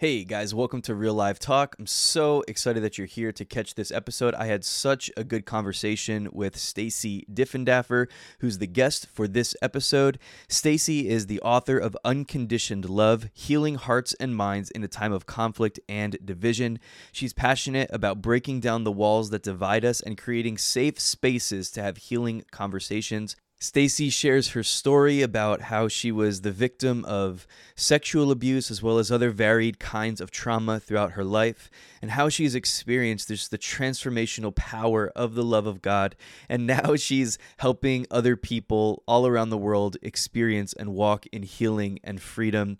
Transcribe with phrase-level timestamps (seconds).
[0.00, 1.74] Hey guys, welcome to Real Live Talk.
[1.76, 4.32] I'm so excited that you're here to catch this episode.
[4.36, 8.06] I had such a good conversation with Stacy Diffendaffer,
[8.38, 10.20] who's the guest for this episode.
[10.46, 15.26] Stacy is the author of Unconditioned Love: Healing Hearts and Minds in a Time of
[15.26, 16.78] Conflict and Division.
[17.10, 21.82] She's passionate about breaking down the walls that divide us and creating safe spaces to
[21.82, 23.34] have healing conversations.
[23.60, 27.44] Stacy shares her story about how she was the victim of
[27.74, 31.68] sexual abuse as well as other varied kinds of trauma throughout her life,
[32.00, 36.14] and how she's experienced the transformational power of the love of God.
[36.48, 41.98] And now she's helping other people all around the world experience and walk in healing
[42.04, 42.78] and freedom.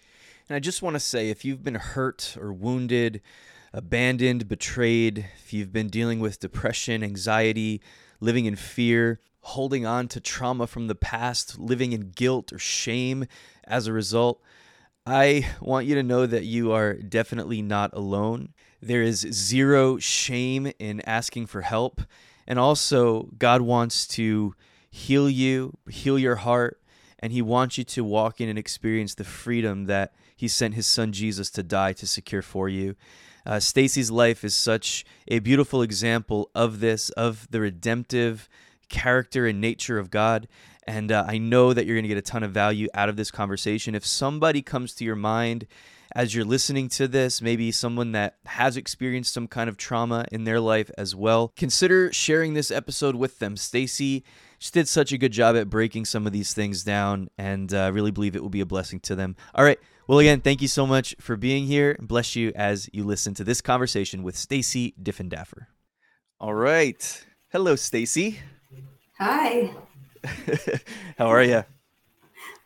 [0.49, 3.21] And I just want to say if you've been hurt or wounded,
[3.73, 7.83] abandoned, betrayed, if you've been dealing with depression, anxiety,
[8.21, 13.27] living in fear, holding on to trauma from the past, living in guilt or shame
[13.65, 14.43] as a result,
[15.07, 18.53] I want you to know that you are definitely not alone.
[18.83, 22.03] There is zero shame in asking for help.
[22.47, 24.55] And also, God wants to
[24.91, 26.81] heal you, heal your heart,
[27.19, 30.87] and He wants you to walk in and experience the freedom that He sent His
[30.87, 32.95] Son Jesus to die to secure for you.
[33.47, 38.49] Uh, Stacy's life is such a beautiful example of this, of the redemptive
[38.89, 40.49] character and nature of God.
[40.87, 43.17] And uh, I know that you're going to get a ton of value out of
[43.17, 43.95] this conversation.
[43.95, 45.67] If somebody comes to your mind
[46.15, 50.45] as you're listening to this, maybe someone that has experienced some kind of trauma in
[50.45, 53.57] their life as well, consider sharing this episode with them.
[53.57, 54.25] Stacy
[54.59, 57.89] just did such a good job at breaking some of these things down, and I
[57.89, 59.37] uh, really believe it will be a blessing to them.
[59.55, 59.79] All right.
[60.07, 61.97] Well, again, thank you so much for being here.
[62.01, 65.67] Bless you as you listen to this conversation with Stacy Diffendaffer.
[66.41, 67.27] All right.
[67.51, 68.39] Hello, Stacy.
[69.19, 69.73] Hi.
[71.19, 71.65] How are you?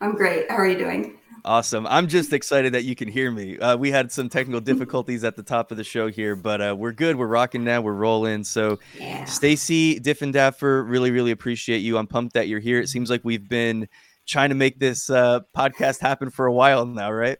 [0.01, 0.49] I'm great.
[0.51, 1.17] How are you doing?
[1.45, 1.87] Awesome.
[1.87, 3.57] I'm just excited that you can hear me.
[3.57, 6.75] Uh, we had some technical difficulties at the top of the show here, but uh,
[6.77, 7.15] we're good.
[7.15, 7.81] We're rocking now.
[7.81, 8.43] We're rolling.
[8.43, 9.25] So, yeah.
[9.25, 11.97] Stacy Diffendaffer, really, really appreciate you.
[11.97, 12.79] I'm pumped that you're here.
[12.79, 13.89] It seems like we've been
[14.27, 17.39] trying to make this uh, podcast happen for a while now, right?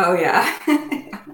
[0.00, 0.56] Oh yeah.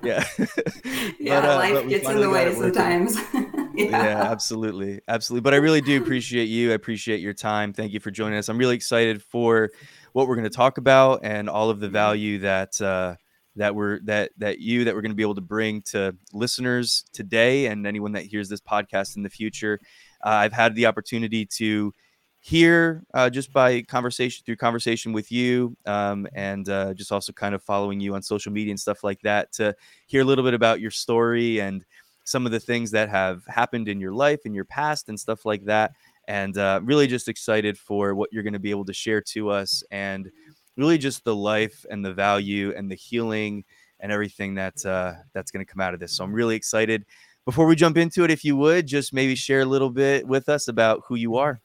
[0.02, 0.24] yeah.
[1.20, 3.16] yeah, but, uh, life gets in the way sometimes.
[3.74, 3.90] yeah.
[3.90, 5.00] yeah, absolutely.
[5.06, 5.42] Absolutely.
[5.42, 6.70] But I really do appreciate you.
[6.70, 7.74] I appreciate your time.
[7.74, 8.48] Thank you for joining us.
[8.48, 9.70] I'm really excited for
[10.14, 11.92] what we're going to talk about and all of the mm-hmm.
[11.92, 13.16] value that uh,
[13.56, 17.04] that we're that that you that we're going to be able to bring to listeners
[17.12, 19.78] today and anyone that hears this podcast in the future.
[20.24, 21.92] Uh, I've had the opportunity to
[22.44, 27.54] hear uh, just by conversation through conversation with you um, and uh, just also kind
[27.54, 29.74] of following you on social media and stuff like that to
[30.08, 31.86] hear a little bit about your story and
[32.24, 35.46] some of the things that have happened in your life in your past and stuff
[35.46, 35.92] like that.
[36.28, 39.48] And uh, really just excited for what you're going to be able to share to
[39.48, 40.30] us and
[40.76, 43.64] really just the life and the value and the healing
[44.00, 46.12] and everything that uh, that's going to come out of this.
[46.12, 47.06] So i'm really excited.
[47.46, 50.50] Before we jump into it if you would just maybe share a little bit with
[50.50, 51.62] us about who you are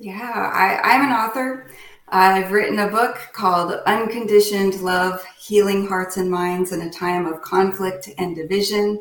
[0.00, 1.66] yeah I, i'm an author
[2.12, 7.40] I've written a book called Unconditioned Love Healing Hearts and Minds in a Time of
[7.40, 8.98] Conflict and Division.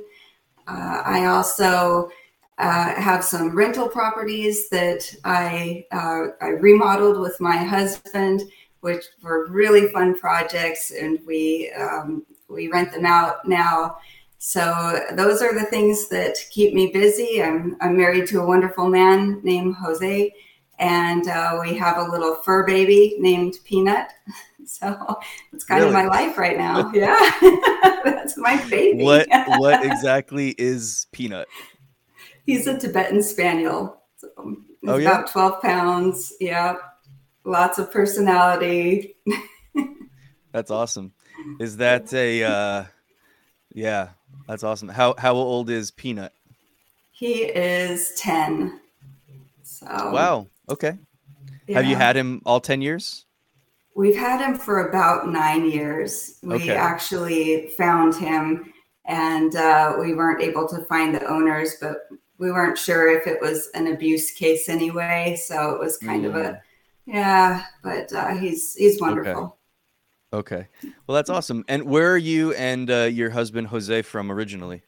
[0.68, 2.12] Uh, I also
[2.60, 8.44] uh, have some rental properties that I uh, I remodeled with my husband,
[8.82, 13.98] which were really fun projects, and we um, we rent them out now.
[14.38, 17.42] So those are the things that keep me busy.
[17.42, 20.32] I'm I'm married to a wonderful man named Jose,
[20.80, 24.12] and uh, we have a little fur baby named Peanut.
[24.66, 25.20] So
[25.52, 25.96] it's kind really?
[25.96, 26.92] of my life right now.
[26.94, 27.18] Yeah,
[28.04, 29.04] that's my baby.
[29.04, 31.48] What what exactly is Peanut?
[32.46, 34.00] He's a Tibetan Spaniel.
[34.18, 34.30] So
[34.80, 35.10] he's oh, yeah?
[35.10, 36.34] about twelve pounds.
[36.40, 36.76] Yeah,
[37.46, 39.16] lots of personality.
[40.52, 41.14] that's awesome.
[41.60, 42.44] Is that a?
[42.44, 42.84] Uh,
[43.74, 44.10] yeah,
[44.48, 44.90] that's awesome.
[44.90, 46.34] How how old is Peanut?
[47.10, 48.80] He is ten.
[49.64, 50.48] So wow.
[50.70, 50.98] Okay.
[51.68, 51.78] Yeah.
[51.78, 53.26] Have you had him all ten years?
[53.96, 56.40] We've had him for about nine years.
[56.42, 56.76] We okay.
[56.76, 58.72] actually found him
[59.06, 62.08] and uh, we weren't able to find the owners, but
[62.38, 65.38] we weren't sure if it was an abuse case anyway.
[65.44, 66.30] So it was kind mm.
[66.30, 66.62] of a, mm.
[67.08, 69.58] yeah, but uh, he's, he's wonderful.
[70.32, 70.58] Okay.
[70.58, 70.68] okay.
[71.08, 71.66] Well, that's awesome.
[71.68, 74.84] And where are you and uh, your husband Jose from originally?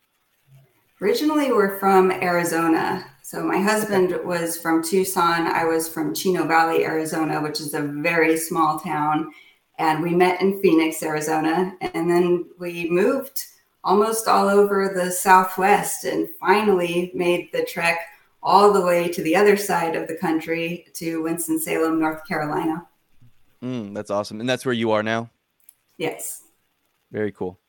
[1.02, 3.11] Originally, we're from Arizona.
[3.32, 5.48] So my husband was from Tucson.
[5.48, 9.32] I was from Chino Valley, Arizona, which is a very small town.
[9.80, 11.74] And we met in Phoenix, Arizona.
[11.80, 13.42] And then we moved
[13.86, 18.00] almost all over the Southwest and finally made the trek
[18.44, 22.86] all the way to the other side of the country to Winston-Salem, North Carolina.
[23.64, 24.42] Mm, that's awesome.
[24.42, 25.30] And that's where you are now?
[25.98, 26.42] Yes.
[27.14, 27.61] Very cool.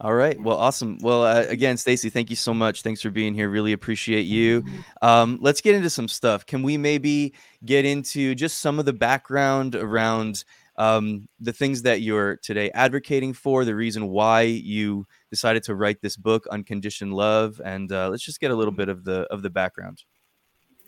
[0.00, 0.40] All right.
[0.40, 0.98] Well, awesome.
[1.00, 2.82] Well, uh, again, Stacy, thank you so much.
[2.82, 3.48] Thanks for being here.
[3.48, 4.64] Really appreciate you.
[5.02, 6.44] Um, let's get into some stuff.
[6.44, 7.32] Can we maybe
[7.64, 10.44] get into just some of the background around
[10.76, 16.00] um, the things that you're today advocating for, the reason why you decided to write
[16.00, 19.42] this book, Unconditioned Love, and uh, let's just get a little bit of the of
[19.42, 20.02] the background.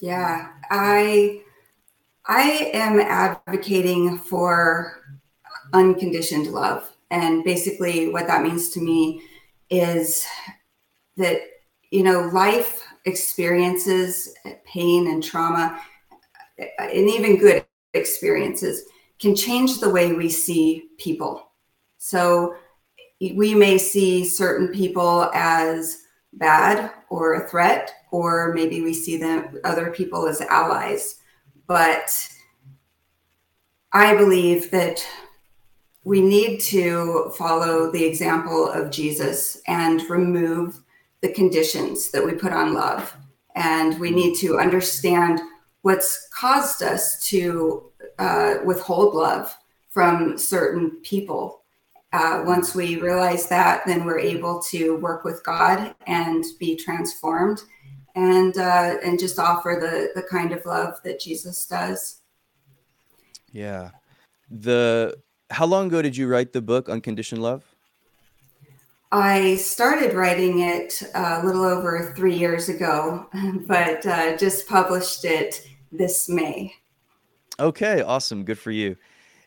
[0.00, 1.43] Yeah, I
[2.26, 5.20] I am advocating for
[5.73, 6.95] unconditioned love.
[7.11, 9.23] And basically, what that means to me
[9.70, 10.26] is
[11.17, 11.41] that,
[11.91, 15.81] you know, life experiences, pain and trauma,
[16.79, 17.64] and even good
[17.94, 18.85] experiences
[19.19, 21.53] can change the way we see people.
[21.99, 22.56] So
[23.20, 26.02] we may see certain people as
[26.35, 31.20] bad or a threat, or maybe we see them other people as allies.
[31.67, 32.11] But
[33.93, 35.06] I believe that
[36.06, 40.81] we need to follow the example of Jesus and remove
[41.20, 43.17] the conditions that we put on love.
[43.56, 45.41] And we need to understand
[45.82, 49.53] what's caused us to uh, withhold love
[49.88, 51.62] from certain people.
[52.12, 57.62] Uh, once we realize that, then we're able to work with God and be transformed
[58.14, 62.20] and uh, and just offer the the kind of love that Jesus does.
[63.50, 63.91] Yeah.
[64.49, 65.17] The
[65.50, 67.64] how long ago did you write the book Unconditioned Love?
[69.12, 73.26] I started writing it a little over three years ago,
[73.66, 76.75] but uh, just published it this May.
[77.58, 78.44] Okay, awesome.
[78.44, 78.96] Good for you.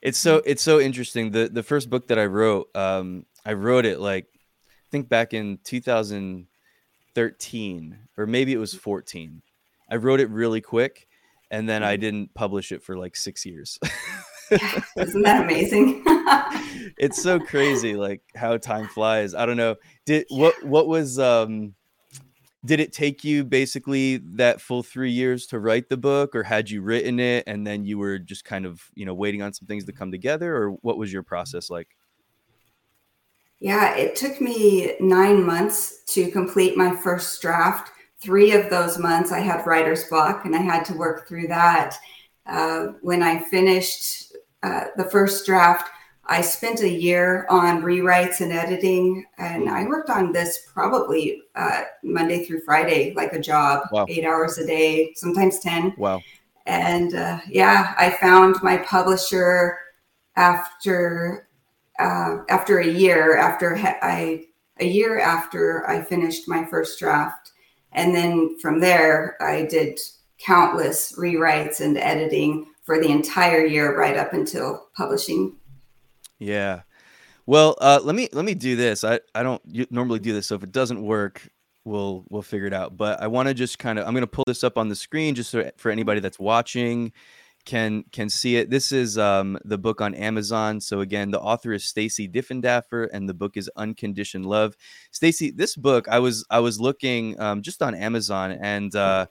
[0.01, 1.31] It's so it's so interesting.
[1.31, 5.34] The the first book that I wrote, um, I wrote it like I think back
[5.34, 9.42] in 2013 or maybe it was 14.
[9.92, 11.07] I wrote it really quick
[11.52, 13.78] and then I didn't publish it for like six years.
[14.51, 16.04] yeah, isn't that amazing?
[16.98, 19.34] it's so crazy, like how time flies.
[19.34, 19.75] I don't know.
[20.06, 21.74] Did what what was um
[22.66, 26.69] did it take you basically that full three years to write the book or had
[26.69, 29.68] you written it and then you were just kind of you know waiting on some
[29.68, 31.88] things to come together or what was your process like
[33.60, 37.92] yeah it took me nine months to complete my first draft
[38.22, 41.95] three of those months i had writer's block and i had to work through that
[42.45, 44.29] uh, when i finished
[44.64, 45.90] uh, the first draft
[46.30, 51.82] I spent a year on rewrites and editing, and I worked on this probably uh,
[52.04, 54.06] Monday through Friday, like a job, wow.
[54.08, 55.96] eight hours a day, sometimes 10.
[55.98, 56.22] Wow.
[56.68, 59.80] And uh, yeah, I found my publisher
[60.36, 61.48] after
[61.98, 64.46] uh, after a year after I
[64.80, 67.52] a year after I finished my first draft,
[67.92, 70.00] and then from there I did
[70.38, 75.56] countless rewrites and editing for the entire year, right up until publishing
[76.40, 76.82] yeah.
[77.46, 79.04] Well, uh, let me let me do this.
[79.04, 81.48] I I don't normally do this, so if it doesn't work,
[81.84, 82.98] we'll we'll figure it out.
[82.98, 84.96] But I want to just kind of I'm going to pull this up on the
[84.96, 87.12] screen just so for anybody that's watching
[87.66, 88.70] can can see it.
[88.70, 90.80] This is um, the book on Amazon.
[90.80, 94.78] So again, the author is Stacy Diffendaffer, and the book is Unconditioned Love.
[95.12, 98.96] Stacy, this book I was I was looking um, just on Amazon and.
[98.96, 99.26] Uh,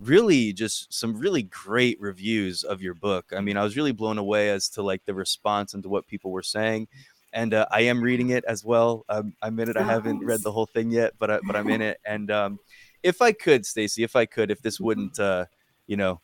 [0.00, 3.32] really just some really great reviews of your book.
[3.36, 6.06] I mean, I was really blown away as to like the response and to what
[6.06, 6.88] people were saying.
[7.32, 9.04] And uh, I am reading it as well.
[9.08, 9.76] Um, I'm in it.
[9.76, 11.98] I haven't read the whole thing yet, but I, but I'm in it.
[12.06, 12.58] And um,
[13.02, 15.44] if I could, Stacy, if I could, if this wouldn't, uh,
[15.86, 16.20] you know,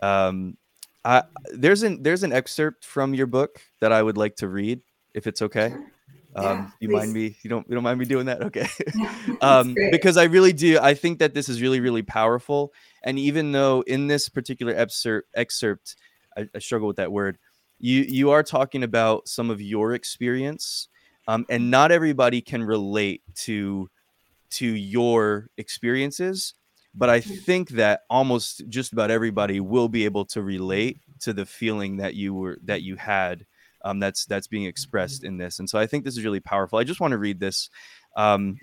[0.00, 0.56] um,
[1.04, 4.80] I, there's an there's an excerpt from your book that I would like to read,
[5.14, 5.74] if it's okay.
[6.34, 6.94] Um, yeah, you please.
[6.94, 7.36] mind me?
[7.42, 8.42] You don't you don't mind me doing that?
[8.52, 8.68] Okay.
[9.40, 10.78] um, because I really do.
[10.80, 12.72] I think that this is really really powerful.
[13.02, 15.96] And even though in this particular excerpt excerpt,
[16.36, 17.38] I, I struggle with that word.
[17.78, 20.88] You you are talking about some of your experience,
[21.28, 23.90] um, and not everybody can relate to
[24.52, 26.54] to your experiences.
[26.94, 27.42] But I mm.
[27.42, 32.14] think that almost just about everybody will be able to relate to the feeling that
[32.14, 33.46] you were that you had
[33.84, 35.58] um, that's that's being expressed in this.
[35.58, 36.78] And so I think this is really powerful.
[36.78, 37.70] I just want to read this.
[38.16, 38.58] Um,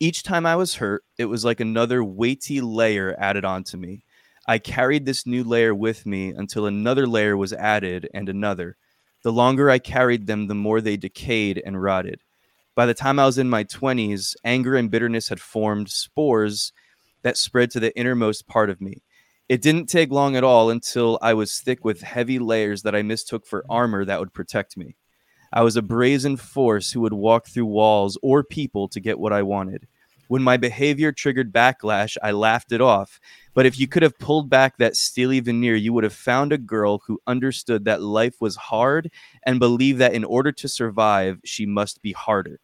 [0.00, 4.04] each time I was hurt, it was like another weighty layer added onto me.
[4.46, 8.76] I carried this new layer with me until another layer was added and another.
[9.22, 12.20] The longer I carried them, the more they decayed and rotted.
[12.74, 16.72] By the time I was in my 20s, anger and bitterness had formed spores
[17.22, 19.00] that spread to the innermost part of me.
[19.46, 23.02] It didn't take long at all until I was thick with heavy layers that I
[23.02, 23.72] mistook for mm-hmm.
[23.72, 24.96] armor that would protect me.
[25.52, 29.32] I was a brazen force who would walk through walls or people to get what
[29.34, 29.86] I wanted.
[30.28, 33.20] When my behavior triggered backlash, I laughed it off.
[33.52, 36.58] But if you could have pulled back that steely veneer, you would have found a
[36.58, 39.12] girl who understood that life was hard
[39.44, 42.58] and believed that in order to survive, she must be harder.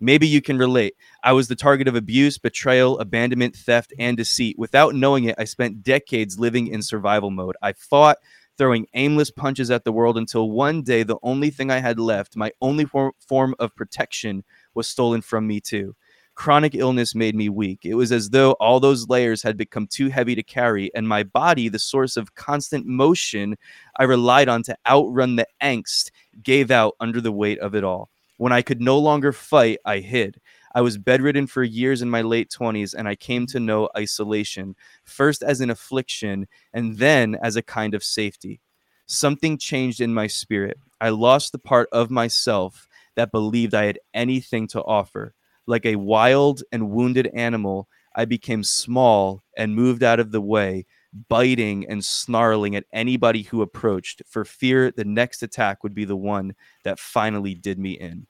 [0.00, 0.94] Maybe you can relate.
[1.22, 4.58] I was the target of abuse, betrayal, abandonment, theft, and deceit.
[4.58, 7.56] Without knowing it, I spent decades living in survival mode.
[7.62, 8.16] I fought,
[8.56, 12.36] throwing aimless punches at the world until one day the only thing I had left,
[12.36, 15.94] my only form of protection, was stolen from me too.
[16.34, 17.80] Chronic illness made me weak.
[17.84, 21.22] It was as though all those layers had become too heavy to carry, and my
[21.22, 23.56] body, the source of constant motion
[23.98, 26.10] I relied on to outrun the angst,
[26.42, 28.08] gave out under the weight of it all.
[28.40, 30.40] When I could no longer fight, I hid.
[30.74, 34.76] I was bedridden for years in my late 20s, and I came to know isolation,
[35.04, 38.62] first as an affliction, and then as a kind of safety.
[39.04, 40.78] Something changed in my spirit.
[41.02, 45.34] I lost the part of myself that believed I had anything to offer.
[45.66, 50.86] Like a wild and wounded animal, I became small and moved out of the way,
[51.28, 56.16] biting and snarling at anybody who approached for fear the next attack would be the
[56.16, 56.54] one
[56.84, 58.26] that finally did me in.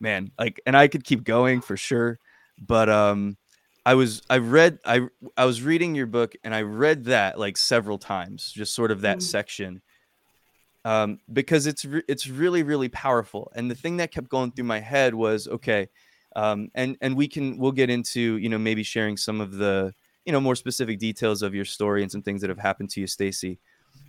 [0.00, 2.18] Man, like and I could keep going for sure,
[2.58, 3.36] but um
[3.86, 5.02] I was I read I
[5.36, 9.02] I was reading your book and I read that like several times, just sort of
[9.02, 9.22] that mm.
[9.22, 9.80] section.
[10.84, 13.52] Um, because it's re- it's really really powerful.
[13.54, 15.88] And the thing that kept going through my head was okay,
[16.34, 19.94] um, and and we can we'll get into you know maybe sharing some of the
[20.24, 23.00] you know more specific details of your story and some things that have happened to
[23.00, 23.60] you, Stacy.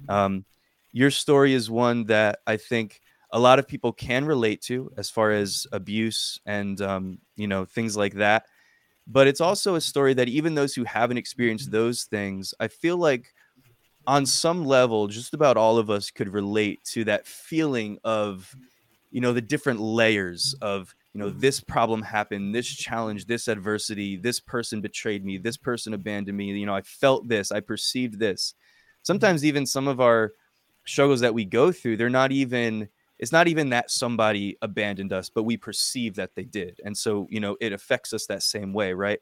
[0.10, 0.44] Um,
[0.92, 3.00] your story is one that I think
[3.32, 7.66] a lot of people can relate to as far as abuse and um, you know
[7.66, 8.46] things like that.
[9.10, 12.98] But it's also a story that even those who haven't experienced those things i feel
[12.98, 13.34] like
[14.08, 18.56] on some level just about all of us could relate to that feeling of
[19.12, 24.16] you know the different layers of you know this problem happened this challenge this adversity
[24.16, 28.18] this person betrayed me this person abandoned me you know i felt this i perceived
[28.20, 28.54] this.
[29.04, 30.34] Sometimes even some of our
[30.86, 32.88] struggles that we go through they're not even
[33.20, 36.80] it's not even that somebody abandoned us, but we perceive that they did.
[36.86, 39.20] And so, you know, it affects us that same way, right?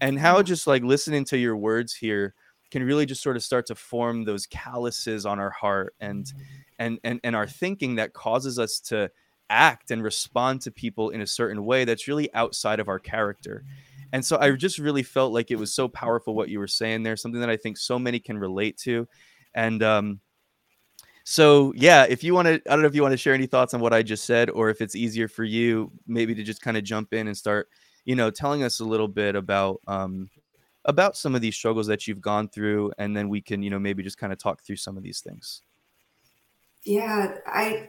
[0.00, 0.46] And how mm-hmm.
[0.46, 2.34] just like listening to your words here
[2.70, 6.32] can really just sort of start to form those calluses on our heart and
[6.78, 9.10] and and, and our thinking that causes us to
[9.48, 13.64] act and respond to people in a certain way that's really outside of our character.
[14.12, 17.02] And so I just really felt like it was so powerful what you were saying
[17.02, 19.06] there, something that I think so many can relate to.
[19.54, 20.20] And um,
[21.28, 23.46] so yeah, if you want to, I don't know if you want to share any
[23.46, 26.62] thoughts on what I just said, or if it's easier for you, maybe to just
[26.62, 27.68] kind of jump in and start,
[28.04, 30.30] you know, telling us a little bit about um,
[30.84, 33.78] about some of these struggles that you've gone through, and then we can, you know,
[33.80, 35.62] maybe just kind of talk through some of these things.
[36.84, 37.88] Yeah, I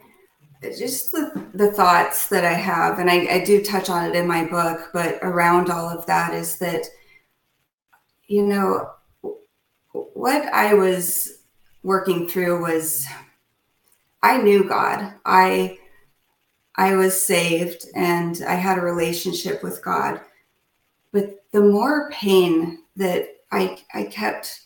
[0.63, 4.25] just the, the thoughts that I have, and I, I do touch on it in
[4.25, 6.88] my book, but around all of that is that,
[8.25, 8.89] you know,
[9.91, 11.38] what I was
[11.84, 13.06] working through was
[14.21, 15.13] I knew God.
[15.25, 15.79] I
[16.75, 20.21] I was saved and I had a relationship with God.
[21.12, 24.62] But the more pain that I I kept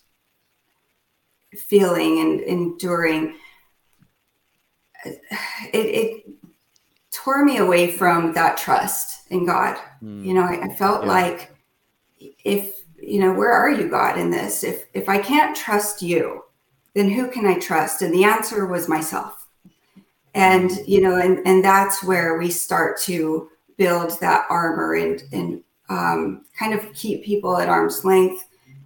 [1.56, 3.36] feeling and enduring,
[5.06, 5.20] it,
[5.74, 6.26] it
[7.12, 9.78] tore me away from that trust in God.
[10.02, 10.26] Mm.
[10.26, 11.12] You know, I, I felt yeah.
[11.12, 11.56] like
[12.20, 14.64] if you know, where are you, God, in this?
[14.64, 16.44] If if I can't trust you,
[16.94, 18.02] then who can I trust?
[18.02, 19.41] And the answer was myself
[20.34, 25.64] and you know and and that's where we start to build that armor and and
[25.90, 28.46] um, kind of keep people at arm's length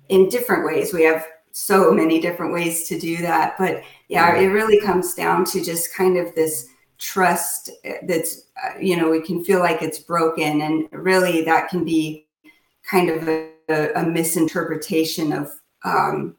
[0.10, 0.92] in different ways.
[0.94, 5.46] We have so many different ways to do that but yeah it really comes down
[5.46, 7.72] to just kind of this trust
[8.04, 12.28] that's uh, you know we can feel like it's broken and really that can be
[12.90, 15.50] kind of a, a misinterpretation of
[15.84, 16.36] um,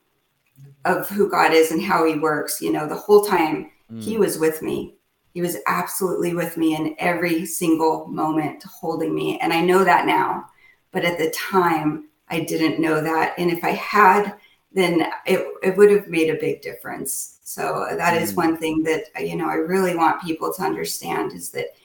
[0.85, 2.61] of who god is and how he works.
[2.61, 4.03] You know the whole time mm.
[4.03, 4.96] he was with me
[5.37, 9.39] he was absolutely with me in every single moment, holding me.
[9.41, 10.47] And I know that now.
[10.93, 13.35] But at the time, I didn't know that.
[13.37, 14.35] And if I had,
[14.73, 17.39] then it, it would have made a big difference.
[17.45, 18.23] So that mm.
[18.23, 21.77] is one thing that, you know, I really want people to understand is that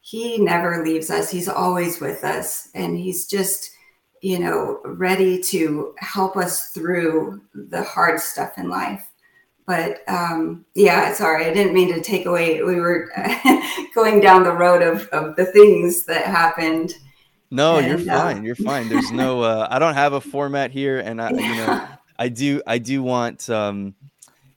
[0.00, 1.30] he never leaves us.
[1.30, 2.70] He's always with us.
[2.74, 3.70] And he's just,
[4.20, 9.09] you know, ready to help us through the hard stuff in life
[9.66, 12.62] but um, yeah, sorry, I didn't mean to take away.
[12.62, 13.10] We were
[13.94, 16.94] going down the road of, of the things that happened.
[17.50, 18.38] No, and, you're uh, fine.
[18.38, 18.88] Uh, you're fine.
[18.88, 19.42] There's no.
[19.50, 21.48] Uh, I don't have a format here, and I, yeah.
[21.48, 21.88] you know,
[22.18, 22.62] I do.
[22.66, 23.48] I do want.
[23.48, 23.94] Um,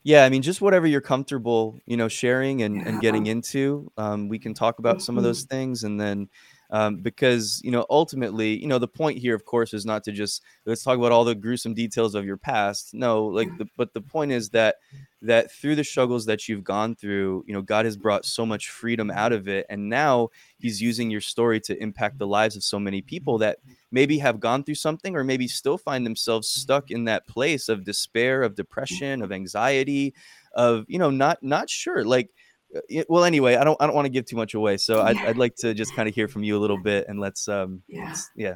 [0.04, 2.90] yeah, I mean, just whatever you're comfortable, you know, sharing and, yeah.
[2.90, 3.90] and getting into.
[3.98, 5.04] Um, we can talk about mm-hmm.
[5.04, 5.56] some of those mm-hmm.
[5.56, 6.28] things, and then
[6.72, 10.12] um, because you know ultimately you know the point here of course is not to
[10.12, 12.94] just let's talk about all the gruesome details of your past.
[12.94, 14.76] No like the, but the point is that
[15.22, 18.70] that through the struggles that you've gone through you know god has brought so much
[18.70, 19.66] freedom out of it.
[19.70, 23.60] And now he's using your story to impact the lives of so many people that
[23.92, 27.86] maybe have gone through something or maybe still find themselves stuck in that place of
[27.86, 30.14] despair of depression of anxiety
[30.54, 32.04] of you know not not sure.
[32.04, 32.30] Like
[32.76, 35.18] uh, well anyway i don't i don't want to give too much away so I'd,
[35.18, 37.82] I'd like to just kind of hear from you a little bit and let's um
[37.88, 38.06] yeah.
[38.06, 38.56] let's, yeah.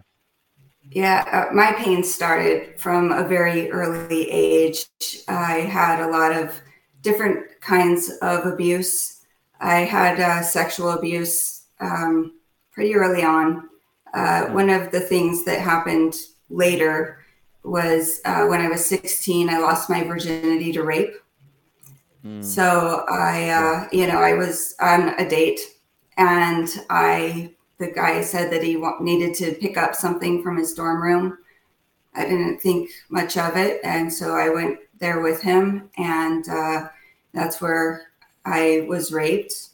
[0.90, 4.86] Yeah uh, my pain started from a very early age.
[5.28, 6.62] I had a lot of
[7.02, 9.26] different kinds of abuse.
[9.60, 12.40] I had uh, sexual abuse um,
[12.72, 13.70] pretty early on.
[14.14, 14.54] Uh, mm-hmm.
[14.54, 16.16] one of the things that happened
[16.50, 17.20] later
[17.64, 21.14] was uh, when i was 16 i lost my virginity to rape
[22.28, 22.44] Mm.
[22.44, 25.60] So I, uh, you know, I was on a date
[26.18, 30.74] and I, the guy said that he wa- needed to pick up something from his
[30.74, 31.38] dorm room.
[32.16, 33.80] I didn't think much of it.
[33.84, 36.90] And so I went there with him and uh,
[37.34, 38.08] that's where
[38.46, 39.70] I was raped.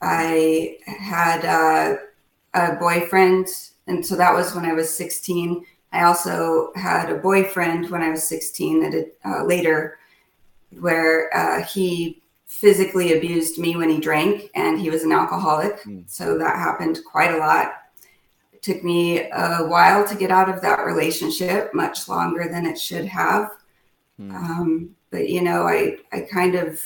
[0.00, 1.96] I had uh,
[2.54, 3.46] a boyfriend.
[3.86, 5.64] And so that was when I was 16.
[5.92, 9.98] I also had a boyfriend when I was 16 that had, uh, later
[10.78, 15.80] where uh, he physically abused me when he drank and he was an alcoholic.
[15.82, 16.08] Mm.
[16.10, 17.74] So that happened quite a lot.
[18.52, 22.78] It took me a while to get out of that relationship, much longer than it
[22.78, 23.52] should have.
[24.20, 24.34] Mm.
[24.34, 26.80] Um, but you know, I, I kind of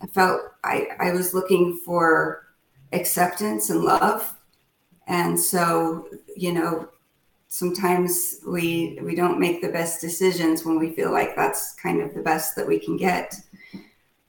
[0.00, 2.46] I felt I, I was looking for
[2.92, 4.36] acceptance and love.
[5.06, 6.88] And so, you know,
[7.56, 12.12] sometimes we we don't make the best decisions when we feel like that's kind of
[12.12, 13.34] the best that we can get.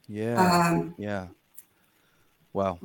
[0.08, 0.36] Yeah.
[0.36, 1.28] Um, yeah.
[2.54, 2.80] Wow.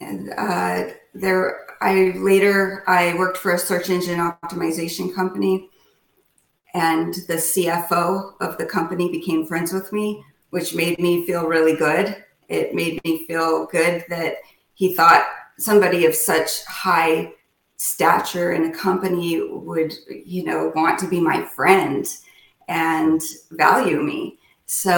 [0.00, 5.68] And uh, there, I later I worked for a search engine optimization company,
[6.72, 11.76] and the CFO of the company became friends with me, which made me feel really
[11.76, 12.24] good.
[12.48, 14.36] It made me feel good that
[14.72, 15.26] he thought
[15.58, 17.34] somebody of such high
[17.78, 22.06] stature in a company would you know want to be my friend
[22.68, 24.38] and value me.
[24.66, 24.90] So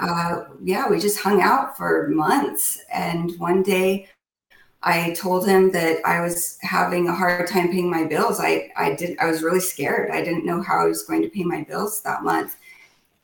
[0.00, 0.08] yeah.
[0.08, 2.78] Uh, yeah we just hung out for months.
[2.92, 4.08] And one day
[4.82, 8.38] i told him that i was having a hard time paying my bills.
[8.38, 10.10] I i did i was really scared.
[10.10, 12.56] I didn't know how i was going to pay my bills that month.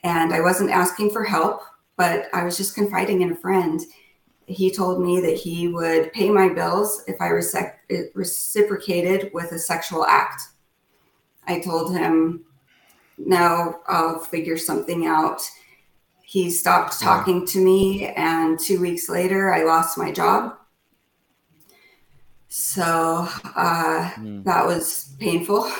[0.05, 1.63] And i wasn't asking for help
[1.97, 3.83] but i was just confiding in a friend
[4.53, 7.29] he told me that he would pay my bills if I
[8.15, 10.43] reciprocated with a sexual act.
[11.47, 12.45] I told him,
[13.19, 15.43] no, I'll figure something out.
[16.23, 20.57] He stopped talking to me, and two weeks later, I lost my job.
[22.49, 24.45] So uh, mm.
[24.45, 25.71] that was painful.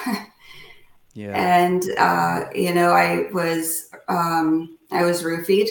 [1.15, 1.33] yeah.
[1.35, 5.69] And, uh, you know, I was, um, I was roofied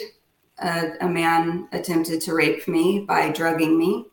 [0.62, 4.06] a, a man attempted to rape me by drugging me.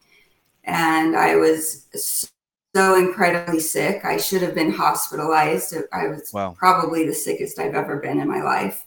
[0.63, 4.03] And I was so incredibly sick.
[4.03, 5.75] I should have been hospitalized.
[5.91, 6.55] I was wow.
[6.57, 8.85] probably the sickest I've ever been in my life.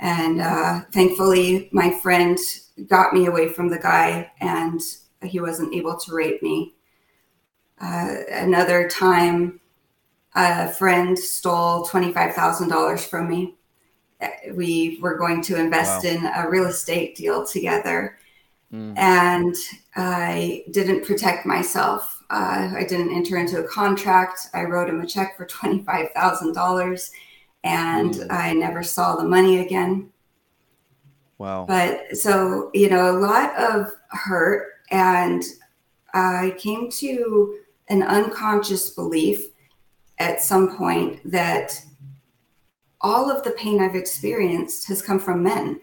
[0.00, 2.38] And uh, thankfully, my friend
[2.86, 4.80] got me away from the guy and
[5.22, 6.74] he wasn't able to rape me.
[7.80, 9.60] Uh, another time,
[10.34, 13.56] a friend stole $25,000 from me
[14.52, 16.10] we were going to invest wow.
[16.10, 18.18] in a real estate deal together.
[18.72, 18.94] Mm.
[18.96, 19.54] And
[19.96, 22.22] I didn't protect myself.
[22.30, 24.48] Uh, I didn't enter into a contract.
[24.54, 27.10] I wrote him a check for $25,000
[27.62, 28.26] and mm.
[28.30, 30.10] I never saw the money again.
[31.38, 31.66] Wow.
[31.66, 34.72] But so, you know, a lot of hurt.
[34.90, 35.42] And
[36.12, 37.58] I came to
[37.88, 39.44] an unconscious belief
[40.18, 41.80] at some point that
[43.04, 45.80] all of the pain I've experienced has come from men.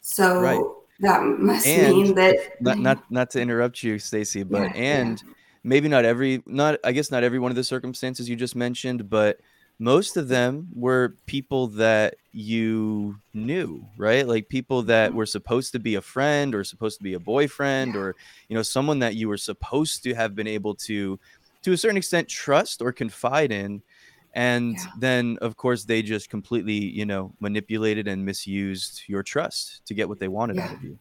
[0.00, 0.60] So right.
[0.98, 5.22] that must and mean that not, not not to interrupt you, Stacy, but yeah, and
[5.24, 5.32] yeah.
[5.62, 9.08] maybe not every not I guess not every one of the circumstances you just mentioned,
[9.08, 9.38] but
[9.78, 14.26] most of them were people that you knew, right?
[14.26, 15.18] Like people that mm-hmm.
[15.18, 18.00] were supposed to be a friend or supposed to be a boyfriend yeah.
[18.00, 18.16] or
[18.48, 21.20] you know someone that you were supposed to have been able to
[21.62, 23.80] to a certain extent trust or confide in
[24.34, 24.84] and yeah.
[24.98, 30.08] then of course they just completely you know manipulated and misused your trust to get
[30.08, 30.64] what they wanted yeah.
[30.64, 30.98] out of you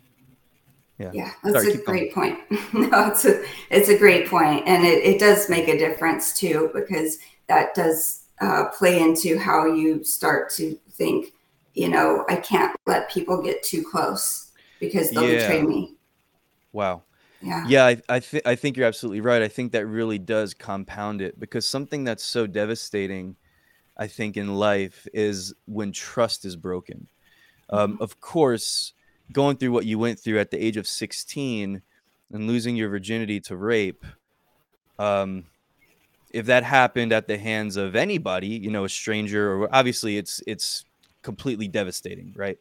[0.97, 2.37] yeah yeah that's Sorry, a great going.
[2.37, 6.37] point no it's a it's a great point and it, it does make a difference
[6.37, 11.33] too because that does uh, play into how you start to think
[11.73, 15.47] you know i can't let people get too close because they'll yeah.
[15.47, 15.95] betray me
[16.73, 17.03] wow
[17.41, 17.63] Yeah.
[17.63, 19.41] Yeah, I I, th- I think you're absolutely right.
[19.41, 23.35] I think that really does compound it because something that's so devastating,
[23.97, 27.09] I think, in life is when trust is broken.
[27.69, 28.01] Um, Mm-hmm.
[28.01, 28.93] of course,
[29.33, 31.81] going through what you went through at the age of 16
[32.33, 34.05] and losing your virginity to rape,
[34.97, 35.45] um,
[36.31, 40.41] if that happened at the hands of anybody, you know, a stranger, or obviously it's
[40.47, 40.85] it's
[41.23, 42.57] completely devastating, right?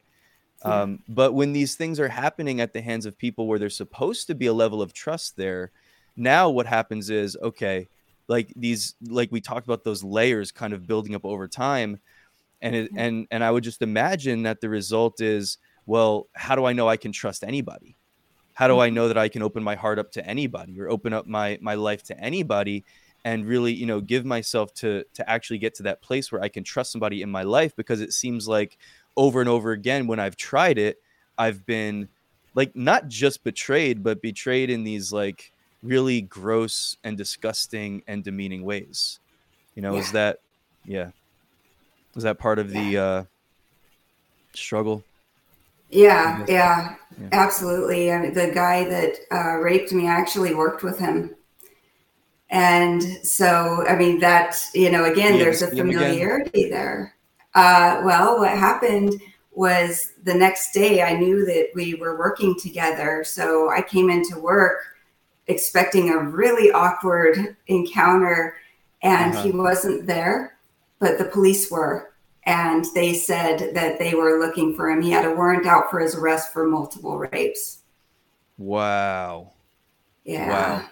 [0.64, 0.82] Yeah.
[0.82, 4.26] Um, but when these things are happening at the hands of people where there's supposed
[4.26, 5.72] to be a level of trust there,
[6.16, 7.88] now what happens is okay,
[8.28, 12.00] like these, like we talked about those layers kind of building up over time,
[12.62, 13.02] and it Yeah.
[13.04, 16.88] and and I would just imagine that the result is, well, how do I know
[16.88, 17.96] I can trust anybody?
[18.54, 18.94] How do I Mhm.
[18.94, 21.74] know that I can open my heart up to anybody or open up my my
[21.74, 22.84] life to anybody?
[23.24, 26.48] and really you know give myself to to actually get to that place where i
[26.48, 28.78] can trust somebody in my life because it seems like
[29.18, 30.96] over and over again when i've tried it
[31.36, 32.08] i've been
[32.54, 35.52] like not just betrayed but betrayed in these like
[35.82, 39.20] really gross and disgusting and demeaning ways
[39.74, 40.38] you know is that
[40.86, 41.10] yeah
[42.16, 42.80] is that part of Yeah.
[42.80, 43.24] the uh
[44.54, 45.04] struggle
[45.90, 46.44] Yeah.
[46.48, 46.94] Yeah.
[47.20, 48.12] yeah Absolutely.
[48.12, 51.34] I mean, the guy that uh, raped me, I actually worked with him.
[52.50, 57.14] And so, I mean, that, you know, again, to there's a familiarity there.
[57.58, 59.20] Uh, well, what happened
[59.52, 63.24] was the next day I knew that we were working together.
[63.24, 64.78] So I came into work
[65.48, 68.56] expecting a really awkward encounter,
[69.02, 70.56] and uh-huh he wasn't there,
[71.00, 72.12] but the police were.
[72.44, 75.02] And they said that they were looking for him.
[75.02, 77.82] He had a warrant out for his arrest for multiple rapes.
[78.58, 79.52] wow
[80.24, 80.48] Yeah.
[80.48, 80.84] wow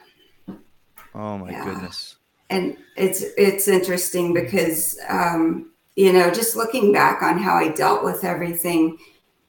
[1.15, 1.65] oh my Yeah.
[1.65, 2.17] goodness
[2.51, 8.05] and it's it's interesting because um, you know just looking back on how I dealt
[8.05, 8.99] with everything,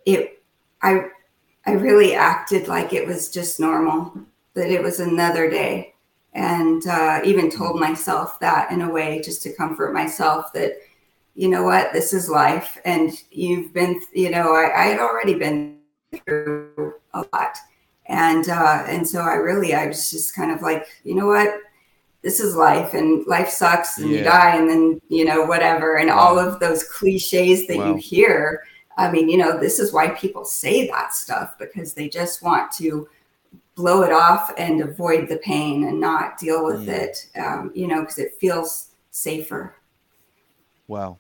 [0.06, 0.42] it
[0.82, 1.10] I
[1.66, 4.14] I really acted like it was just normal,
[4.54, 5.94] that it was another day,
[6.34, 10.74] and uh, even told myself that in a way just to comfort myself that
[11.36, 15.36] you know what this is life, and you've been you know I, I had already
[15.36, 15.80] been
[16.26, 17.58] through a lot,
[18.08, 21.60] and uh, and so I really I was just kind of like you know what
[22.28, 24.84] this is life and life sucks and you die and then
[25.18, 25.96] you know whatever.
[26.02, 28.40] And all of those cliches that you hear
[29.04, 32.66] i mean you know this is why people say that stuff because they just want
[32.72, 33.08] to
[33.76, 37.02] blow it off and avoid the pain and not deal with Mm.
[37.04, 38.70] it um, you know because it feels
[39.12, 39.76] safer.
[40.88, 41.12] Wow.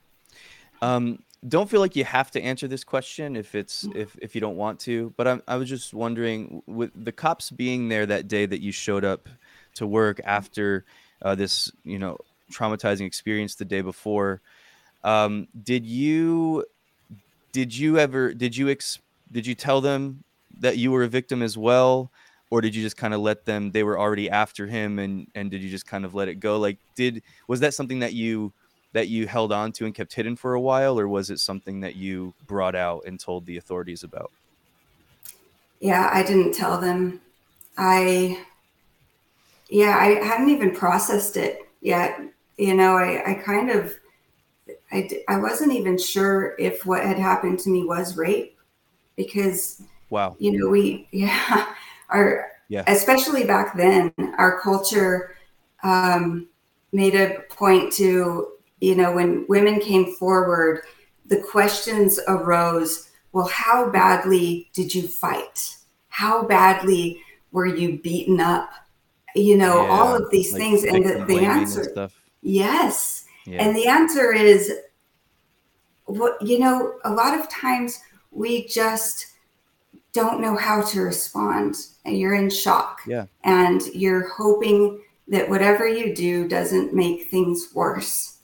[0.81, 4.41] Um, don't feel like you have to answer this question if it's if if you
[4.41, 5.13] don't want to.
[5.17, 8.71] But I, I was just wondering, with the cops being there that day that you
[8.71, 9.29] showed up
[9.77, 10.85] to work after
[11.21, 12.17] uh, this, you know,
[12.51, 14.41] traumatizing experience the day before,
[15.03, 16.65] um, did you
[17.51, 18.99] did you ever did you ex
[19.31, 20.23] did you tell them
[20.59, 22.11] that you were a victim as well,
[22.49, 23.71] or did you just kind of let them?
[23.71, 26.57] They were already after him, and and did you just kind of let it go?
[26.57, 28.53] Like, did was that something that you
[28.93, 31.81] that you held on to and kept hidden for a while, or was it something
[31.81, 34.31] that you brought out and told the authorities about?
[35.79, 37.21] yeah i didn't tell them
[37.77, 38.43] i
[39.69, 42.19] yeah i hadn't even processed it yet
[42.57, 43.93] you know i, I kind of
[44.91, 48.57] I, I wasn't even sure if what had happened to me was rape
[49.15, 50.35] because Wow.
[50.39, 51.73] you know we yeah
[52.09, 52.83] our Yeah.
[52.87, 55.35] especially back then our culture
[55.83, 56.47] um,
[56.91, 58.47] made a point to
[58.79, 60.81] you know when women came forward
[61.25, 65.75] the questions arose well how badly did you fight
[66.09, 68.69] how badly were you beaten up
[69.37, 72.13] you know all of these Like things and the, the and answer stuff.
[72.41, 73.63] yes Yeah.
[73.63, 74.71] and the answer is
[76.05, 77.99] what you know, a lot of times
[78.31, 79.27] we just
[80.13, 83.25] don't know how to respond and you're in shock Yeah.
[83.43, 88.37] and you're hoping that whatever you do doesn't make things worse.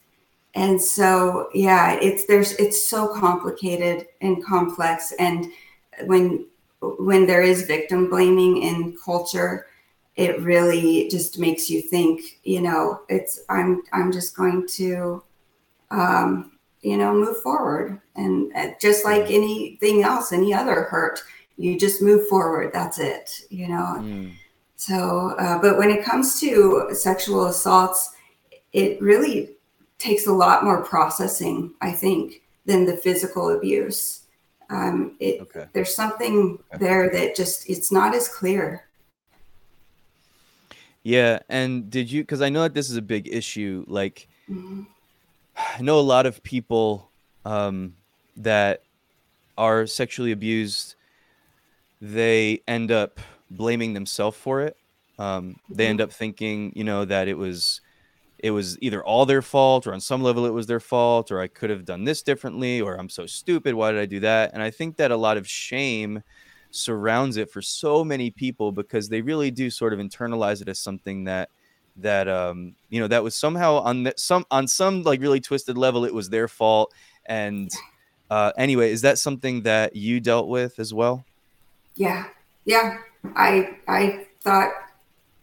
[0.56, 5.48] And so yeah, it's there's it's so complicated and complex and
[6.06, 6.46] when
[7.00, 9.68] when there is victim blaming in culture
[10.16, 15.24] it really just makes you think you know it's i'm i'm just going to
[15.92, 21.22] um, you know move forward and just like anything else any other hurt
[21.58, 24.34] you just move forward that's it you know Mm.
[24.76, 28.12] so uh, but when it comes to sexual assaults
[28.72, 29.52] it really
[30.00, 34.22] takes a lot more processing i think than the physical abuse
[34.70, 35.66] um, it Okay.
[35.74, 36.86] there's something Okay.
[36.86, 38.86] there that just it's not as clear
[41.04, 41.40] Yeah.
[41.50, 42.24] And did you?
[42.24, 43.86] Because I know that this is a big issue.
[43.88, 44.88] Like, Mhm.
[45.56, 47.10] I know a lot of people
[47.46, 47.96] um,
[48.38, 48.84] that
[49.58, 50.96] are sexually abused.
[52.02, 53.20] They end up
[53.52, 54.78] blaming themselves for it.
[55.20, 56.06] Um, they end mm-hmm.
[56.06, 57.82] up thinking, you know, that it was
[58.40, 61.40] it was either all their fault or on some level it was their fault or
[61.40, 63.74] I could have done this differently or I'm so stupid.
[63.74, 64.52] Why did I do that?
[64.54, 66.24] And I think that a lot of shame
[66.76, 70.80] surrounds it for so many people because they really do sort of internalize it as
[70.80, 71.50] something that
[71.98, 75.78] that um you know that was somehow on the, some on some like really twisted
[75.78, 76.92] level it was their fault.
[77.28, 77.72] And
[78.32, 81.24] uh anyway is that something that you dealt with as well?
[81.96, 82.26] Yeah.
[82.66, 82.98] Yeah.
[83.36, 84.72] I i thought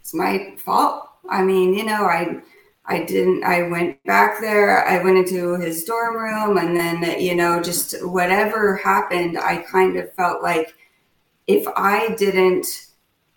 [0.01, 1.09] it's my fault.
[1.29, 2.43] I mean you know i
[2.87, 7.37] I didn't, I went back there, I went into his dorm room, and then, you
[7.37, 10.75] know, just whatever happened, I kind of felt like
[11.51, 12.87] if I didn't,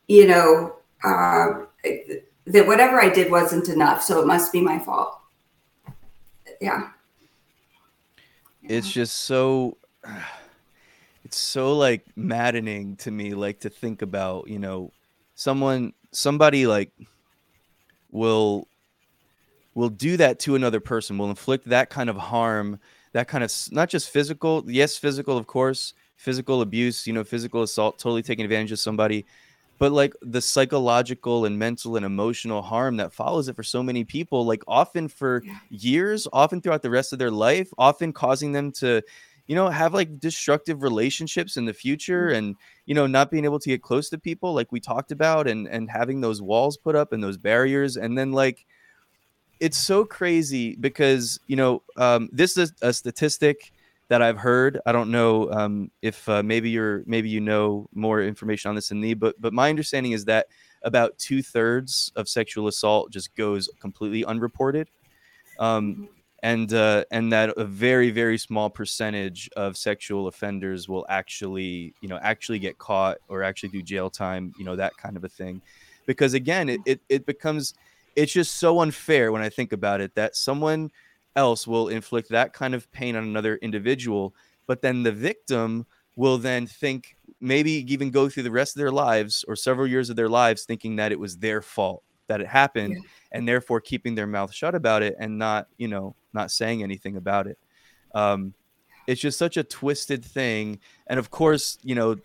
[0.07, 1.63] you know, uh,
[2.45, 4.03] that whatever I did wasn't enough.
[4.03, 5.19] So it must be my fault.
[6.61, 6.89] Yeah.
[8.61, 9.77] It's just so,
[11.25, 14.91] it's so like maddening to me, like to think about, you know,
[15.33, 16.91] someone, somebody like
[18.11, 18.67] will
[19.73, 22.79] will do that to another person, will inflict that kind of harm,
[23.13, 27.63] that kind of not just physical, yes, physical, of course, physical abuse, you know, physical
[27.63, 29.25] assault, totally taking advantage of somebody,
[29.79, 34.03] but like the psychological and mental and emotional harm that follows it for so many
[34.03, 38.71] people, like often for years, often throughout the rest of their life, often causing them
[38.71, 39.01] to
[39.47, 42.37] you know have like destructive relationships in the future mm.
[42.37, 45.47] and you know not being able to get close to people like we talked about
[45.47, 47.97] and and having those walls put up and those barriers.
[47.97, 48.65] And then like
[49.59, 53.73] it's so crazy because you know um, this is a statistic
[54.13, 54.79] that I've heard.
[54.85, 58.89] I don't know um, if uh, maybe you're maybe you know more information on this
[58.89, 60.49] than me, but but my understanding is that
[60.83, 64.91] about two thirds of sexual assault just goes completely unreported,
[65.57, 66.03] um, mm-hmm.
[66.43, 72.07] and uh, and that a very very small percentage of sexual offenders will actually you
[72.07, 75.29] know actually get caught or actually do jail time, you know that kind of a
[75.29, 75.59] thing,
[76.05, 77.73] because again it it, it becomes
[78.15, 80.91] it's just so unfair when I think about it that someone
[81.35, 84.33] else will inflict that kind of pain on another individual,
[84.67, 88.91] but then the victim will then think maybe even go through the rest of their
[88.91, 92.47] lives or several years of their lives thinking that it was their fault that it
[92.47, 92.99] happened yeah.
[93.33, 97.17] and therefore keeping their mouth shut about it and not you know not saying anything
[97.17, 97.57] about it
[98.15, 98.53] um,
[99.07, 102.15] it's just such a twisted thing and of course you know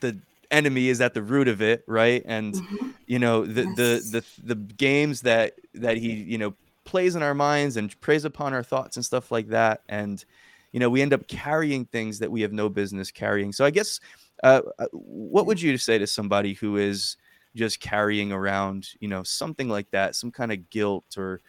[0.00, 0.18] the
[0.52, 2.22] enemy is at the root of it, right?
[2.26, 2.90] And mm-hmm.
[3.06, 3.76] you know the, yes.
[3.76, 8.24] the the the games that that he you know plays in our minds and preys
[8.24, 10.24] upon our thoughts and stuff like that, and
[10.72, 13.52] you know we end up carrying things that we have no business carrying.
[13.52, 14.00] So I guess
[14.42, 17.16] uh, uh what would you say to somebody who is
[17.54, 21.40] just carrying around you know something like that, some kind of guilt or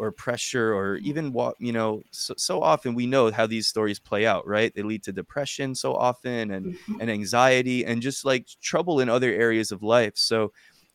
[0.00, 3.98] or pressure or even what you know so, so, often we know how these stories
[3.98, 7.00] play out right they lead to depression so often and mm-hmm.
[7.00, 10.50] and anxiety and just like trouble in other areas of life so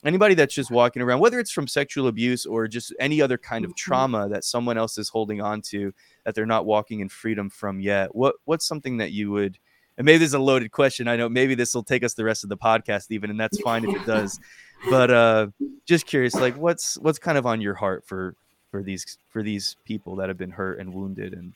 [0.06, 3.66] anybody that's just walking around whether it's from sexual abuse or just any other kind
[3.66, 3.90] of mm-hmm.
[3.90, 7.80] trauma that someone else is holding on to that they're not walking in freedom from
[7.80, 9.58] yet what what's something that you would
[9.98, 12.24] and maybe this is a loaded question i know maybe this will take us the
[12.24, 14.40] rest of the podcast even and that's fine if it does
[14.90, 15.48] but uh
[15.86, 18.36] just curious like what's what's kind of on your heart for
[18.76, 21.54] for these for these people that have been hurt and wounded and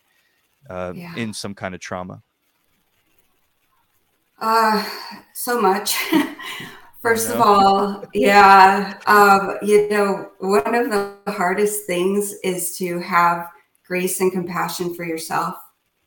[0.69, 1.13] uh, yeah.
[1.15, 2.21] in some kind of trauma?
[4.39, 4.87] Uh,
[5.33, 5.97] so much.
[7.01, 13.49] First of all, yeah, um, you know, one of the hardest things is to have
[13.85, 15.55] grace and compassion for yourself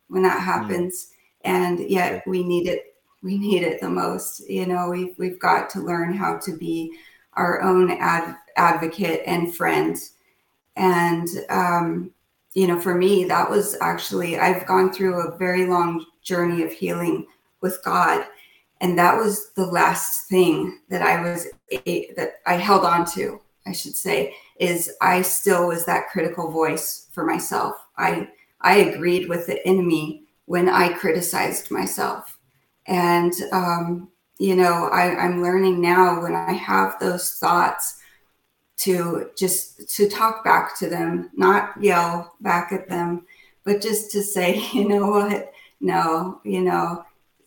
[0.09, 0.45] when that hmm.
[0.45, 1.09] happens,
[1.45, 1.51] mm.
[1.51, 2.97] and yet we need it.
[3.23, 4.49] We need it the most.
[4.49, 6.93] You know, we've we've got to learn how to be
[7.35, 9.97] our own ad, advocate and friend
[10.77, 12.11] and, um,
[12.55, 16.73] you know, for me, that was actually, I've gone through a very long journey of
[16.73, 17.27] healing
[17.61, 18.27] with God.
[18.83, 23.73] And that was the last thing that I was, that I held on to, I
[23.73, 27.77] should say, is I still was that critical voice for myself.
[27.97, 28.29] I,
[28.61, 32.41] I agreed with the enemy when I criticized myself.
[32.89, 38.01] And, um, you know, I, I'm learning now when I have those thoughts
[38.79, 43.27] to just to talk back to them, not yell back at them,
[43.63, 45.53] but just to say, you know what?
[45.81, 47.05] No, you know,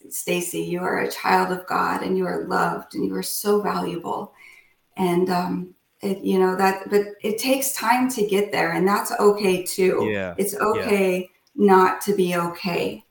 [0.10, 3.62] Stacy, you are a child of God and you are loved and you are so
[3.62, 4.34] valuable.
[4.98, 9.12] And um it, you know that but it takes time to get there and that's
[9.20, 10.08] okay too.
[10.12, 10.36] Yeah.
[10.38, 11.28] It's okay yeah.
[11.56, 13.04] not to be okay.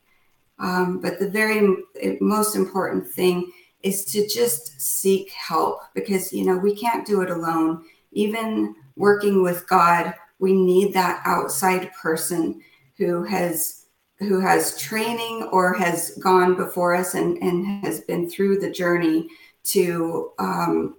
[0.59, 1.77] Um, but the very
[2.21, 3.51] most important thing
[3.83, 9.43] is to just seek help because you know we can't do it alone even working
[9.43, 12.61] with God, we need that outside person
[12.97, 13.84] who has
[14.19, 19.29] who has training or has gone before us and, and has been through the journey
[19.65, 20.97] to um,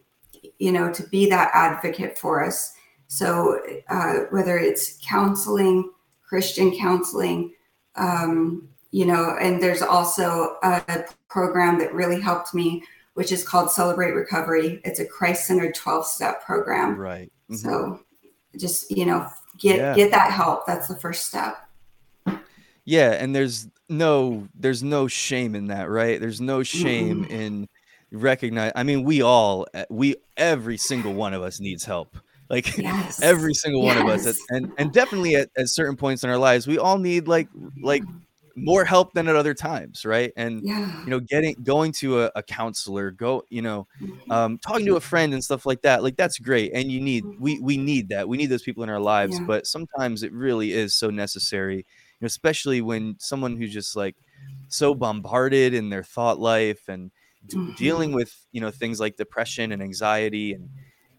[0.60, 2.73] you know to be that advocate for us.
[3.08, 5.91] So uh, whether it's counseling
[6.28, 7.54] christian counseling
[7.95, 13.71] um, you know and there's also a program that really helped me which is called
[13.71, 14.82] celebrate recovery.
[14.84, 16.97] It's a christ-centered 12-step program.
[16.97, 17.32] Right.
[17.49, 17.56] Mm-hmm.
[17.56, 17.99] so
[18.58, 19.28] just you know
[19.60, 19.95] get yeah.
[19.95, 20.65] get that help.
[20.65, 21.64] That's the first step
[22.86, 27.34] yeah and there's no there's no shame in that right there's no shame mm-hmm.
[27.34, 27.69] in
[28.12, 32.15] recognize i mean we all eh, we every single one of us needs help
[32.50, 33.21] like yes.
[33.24, 33.95] every single yes.
[33.95, 37.00] one of us and and definitely at, at certain points in our lives we all
[37.00, 37.50] need like
[37.82, 38.04] like
[38.56, 41.04] more help than at other times right and yeah.
[41.04, 44.32] you know getting going to a, a, counselor go you know mm-hmm.
[44.32, 47.26] um, talking to a friend and stuff like that like that's great and you need
[47.39, 49.45] we we need that we need those people in our lives yeah.
[49.45, 51.86] but sometimes it really is so necessary
[52.25, 54.15] especially when someone who's just like
[54.67, 57.11] so bombarded in their thought life and
[57.47, 57.71] mm-hmm.
[57.73, 60.69] dealing with you know things like depression and anxiety and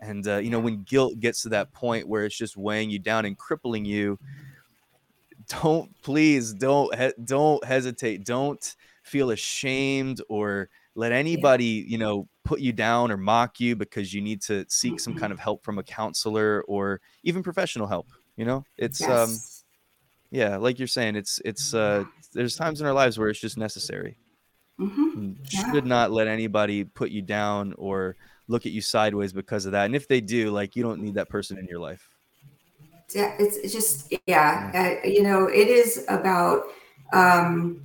[0.01, 2.99] and uh, you know when guilt gets to that point where it's just weighing you
[2.99, 4.19] down and crippling you
[5.63, 12.61] don't please don't he- don't hesitate don't feel ashamed or let anybody you know put
[12.61, 15.79] you down or mock you because you need to seek some kind of help from
[15.79, 19.29] a counselor or even professional help you know it's um, yes.
[19.29, 19.56] um
[20.31, 23.57] yeah like you're saying it's it's uh there's times in our lives where it's just
[23.57, 24.17] necessary
[24.81, 25.33] mm-hmm.
[25.51, 25.73] yeah.
[25.73, 28.17] should not let anybody put you down or
[28.49, 31.15] look at you sideways because of that and if they do like you don't need
[31.15, 32.09] that person in your life
[33.15, 36.65] yeah, it's just yeah, uh, you know, it is about
[37.13, 37.83] um,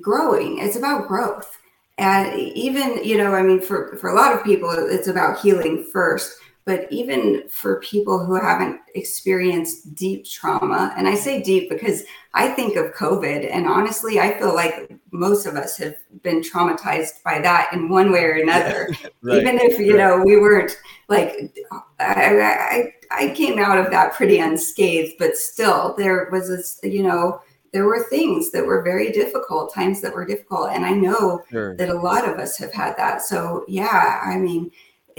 [0.00, 0.58] growing.
[0.58, 1.58] It's about growth,
[1.96, 5.88] and even you know, I mean, for for a lot of people, it's about healing
[5.92, 6.36] first.
[6.66, 12.48] But even for people who haven't experienced deep trauma, and I say deep because I
[12.48, 17.40] think of COVID, and honestly, I feel like most of us have been traumatized by
[17.40, 18.88] that in one way or another.
[19.22, 19.38] right.
[19.38, 20.18] Even if you right.
[20.18, 20.76] know we weren't
[21.08, 21.52] like,
[21.98, 27.02] I, I I came out of that pretty unscathed, but still, there was this, you
[27.02, 27.40] know,
[27.72, 31.76] there were things that were very difficult, times that were difficult, and I know sure.
[31.76, 33.22] that a lot of us have had that.
[33.22, 34.70] So yeah, I mean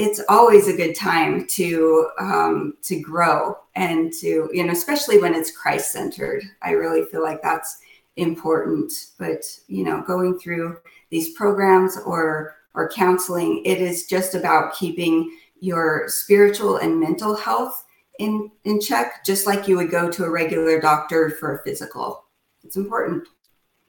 [0.02, 5.34] it's always a good time to um, to grow and to you know especially when
[5.34, 7.80] it's christ centered i really feel like that's
[8.18, 10.78] important but you know going through
[11.10, 17.86] these programs or or counseling it is just about keeping your spiritual and mental health
[18.20, 22.26] in in check just like you would go to a regular doctor for a physical.
[22.64, 23.28] It's important.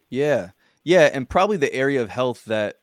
[0.08, 0.50] Yeah.
[0.84, 2.76] Yeah and probably the area of health that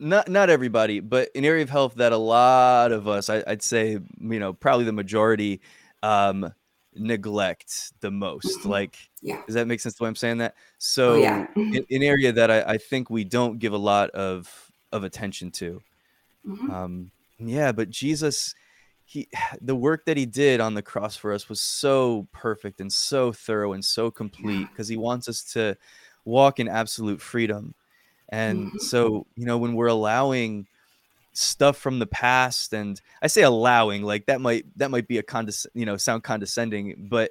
[0.00, 3.62] not not everybody, but an area of health that a lot of us, I, would
[3.62, 5.60] say, you know, probably the majority,
[6.02, 6.52] um,
[6.94, 8.60] neglect the most.
[8.60, 8.68] Mm-hmm.
[8.68, 9.96] Like, yeah, does that make sense?
[9.96, 10.54] The way I'm saying that.
[10.78, 11.46] So, oh, yeah.
[11.56, 15.50] an, an, area that I, I, think we don't give a lot of of attention
[15.52, 15.80] to.
[16.46, 16.70] Mm-hmm.
[16.70, 18.54] Um, yeah, but Jesus,
[19.04, 19.28] he,
[19.60, 23.32] the work that he did on the cross for us was so perfect and so
[23.32, 25.76] thorough and so complete because he wants us to
[26.24, 27.74] walk in absolute freedom
[28.28, 28.78] and mm-hmm.
[28.78, 30.66] so, you know, when we're allowing
[31.32, 35.22] stuff from the past and I say allowing like that might that might be a
[35.22, 37.30] condes- you know, sound condescending, but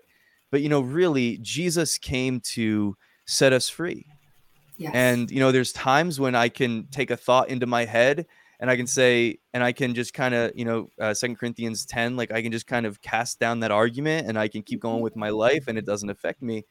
[0.49, 4.05] but you know, really Jesus came to set us free.
[4.77, 4.91] Yes.
[4.93, 8.25] And you know, there's times when I can take a thought into my head
[8.59, 11.85] and I can say, and I can just kind of, you know, uh, Second Corinthians
[11.85, 14.79] 10, like I can just kind of cast down that argument and I can keep
[14.79, 16.63] going with my life and it doesn't affect me.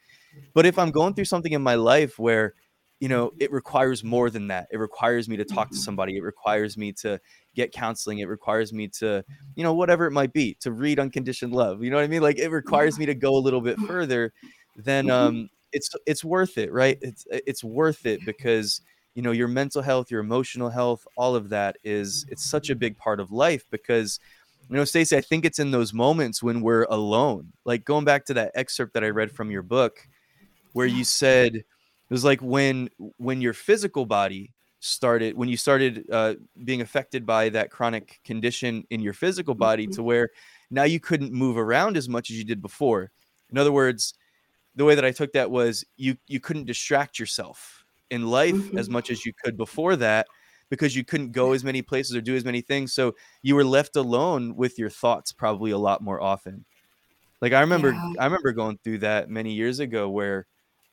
[0.53, 2.53] But if I'm going through something in my life where
[2.99, 4.67] you know it requires more than that.
[4.71, 5.81] It requires me to talk to mm-hmm.
[5.81, 6.17] somebody.
[6.17, 7.19] It requires me to
[7.55, 8.19] get counseling.
[8.19, 9.23] It requires me to
[9.55, 12.21] you know whatever it might be to read unconditioned love you know what i mean?
[12.21, 14.33] Like it requires me to go a little bit further
[14.77, 15.27] then mm-hmm.
[15.27, 16.97] um it's it's worth it right?
[17.01, 18.81] It's it's worth it because
[19.15, 22.75] you know your mental health your emotional health all of that is it's such a
[22.75, 24.19] big part of life because
[24.69, 27.51] you know stacy i think it's in those moments when we're alone.
[27.65, 30.07] Like going back to that excerpt that i read from your book
[30.73, 31.63] where you said
[32.09, 37.25] it was like when when your physical body started when you started uh, being affected
[37.25, 39.95] by that chronic condition in your physical body mm-hmm.
[39.95, 40.29] to where
[40.69, 43.11] now you couldn't move around as much as you did before
[43.49, 44.13] in other words
[44.75, 48.77] the way that i took that was you you couldn't distract yourself in life mm-hmm.
[48.77, 50.27] as much as you could before that
[50.69, 53.65] because you couldn't go as many places or do as many things so you were
[53.65, 56.63] left alone with your thoughts probably a lot more often
[57.41, 58.13] like i remember yeah.
[58.19, 60.45] i remember going through that many years ago where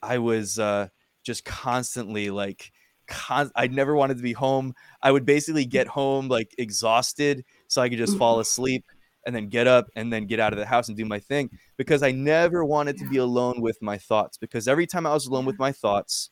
[0.02, 0.88] i was uh
[1.24, 2.70] just constantly like
[3.08, 4.74] con- I never wanted to be home.
[5.02, 8.84] I would basically get home like exhausted so I could just fall asleep
[9.26, 11.50] and then get up and then get out of the house and do my thing
[11.76, 15.26] because I never wanted to be alone with my thoughts because every time I was
[15.26, 16.30] alone with my thoughts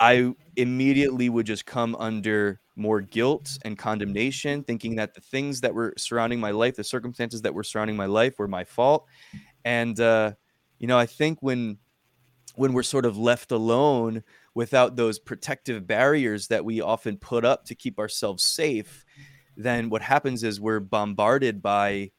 [0.00, 5.74] I immediately would just come under more guilt and condemnation, thinking that the things that
[5.74, 9.06] were surrounding my life, the circumstances that were surrounding my life, were my fault.
[9.64, 10.32] And uh,
[10.78, 11.78] you know, I think when
[12.58, 17.64] when we're sort of left alone without those protective barriers that we often put up
[17.64, 19.04] to keep ourselves safe,
[19.56, 22.10] then what happens is we're bombarded by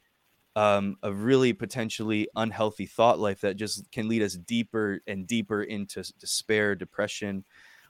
[0.55, 5.61] um, a really potentially unhealthy thought life that just can lead us deeper and deeper
[5.61, 7.43] into despair, depression,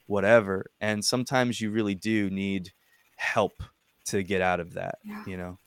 [0.08, 0.66] whatever.
[0.82, 2.72] And sometimes you really do need
[3.16, 3.62] help
[4.06, 5.24] to get out of that, yeah.
[5.28, 5.58] you know?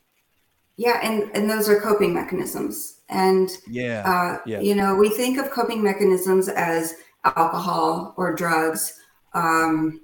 [0.76, 1.00] Yeah.
[1.02, 3.00] And, and those are coping mechanisms.
[3.08, 4.60] And, yeah, uh, yeah.
[4.60, 6.94] you know, we think of coping mechanisms as
[7.24, 8.98] alcohol or drugs,
[9.34, 10.00] um,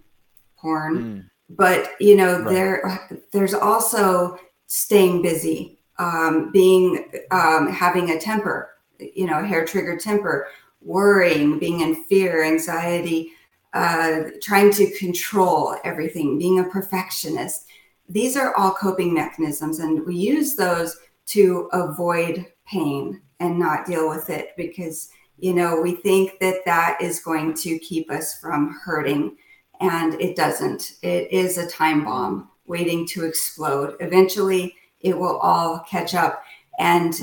[0.58, 1.30] porn, mm.
[1.48, 2.50] but, you know, right.
[2.50, 9.96] there, there's also staying busy, um, being, um, having a temper, you know, hair trigger
[9.96, 10.48] temper,
[10.82, 13.32] worrying, being in fear, anxiety,
[13.72, 17.67] uh, trying to control everything, being a perfectionist.
[18.08, 20.96] These are all coping mechanisms, and we use those
[21.26, 27.00] to avoid pain and not deal with it because you know we think that that
[27.00, 29.36] is going to keep us from hurting
[29.80, 30.94] and it doesn't.
[31.02, 33.96] It is a time bomb waiting to explode.
[34.00, 36.42] Eventually it will all catch up
[36.78, 37.14] and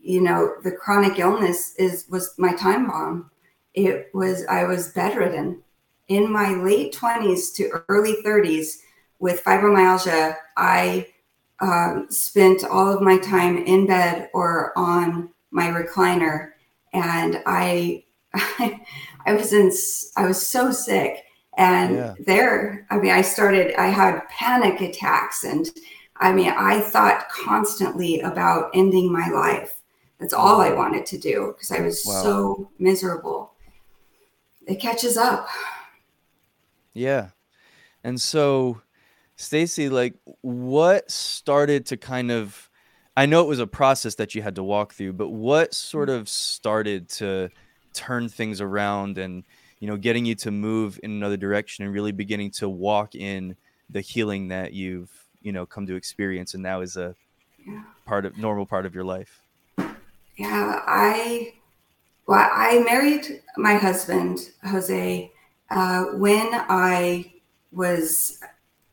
[0.00, 3.30] you know the chronic illness is was my time bomb.
[3.74, 5.62] It was i was bedridden.
[6.08, 8.78] In my late 20s to early 30s
[9.20, 11.06] with fibromyalgia, I
[11.60, 16.50] um, spent all of my time in bed or on my recliner,
[16.92, 18.04] and I,
[18.34, 19.70] I was in,
[20.16, 21.24] I was so sick.
[21.56, 22.14] And yeah.
[22.24, 25.70] there, I mean, I started, I had panic attacks, and
[26.16, 29.80] I mean, I thought constantly about ending my life.
[30.18, 32.22] That's all I wanted to do because I was wow.
[32.22, 33.52] so miserable.
[34.66, 35.48] It catches up.
[36.92, 37.30] Yeah.
[38.04, 38.80] And so,
[39.40, 42.68] Stacy, like, what started to kind of,
[43.16, 46.10] I know it was a process that you had to walk through, but what sort
[46.10, 47.48] of started to
[47.94, 49.44] turn things around and,
[49.78, 53.56] you know, getting you to move in another direction and really beginning to walk in
[53.88, 55.10] the healing that you've,
[55.40, 57.16] you know, come to experience and now is a
[57.66, 57.82] yeah.
[58.04, 59.40] part of normal part of your life?
[60.36, 61.54] Yeah, I,
[62.26, 65.32] well, I married my husband, Jose,
[65.70, 67.32] uh, when I
[67.72, 68.38] was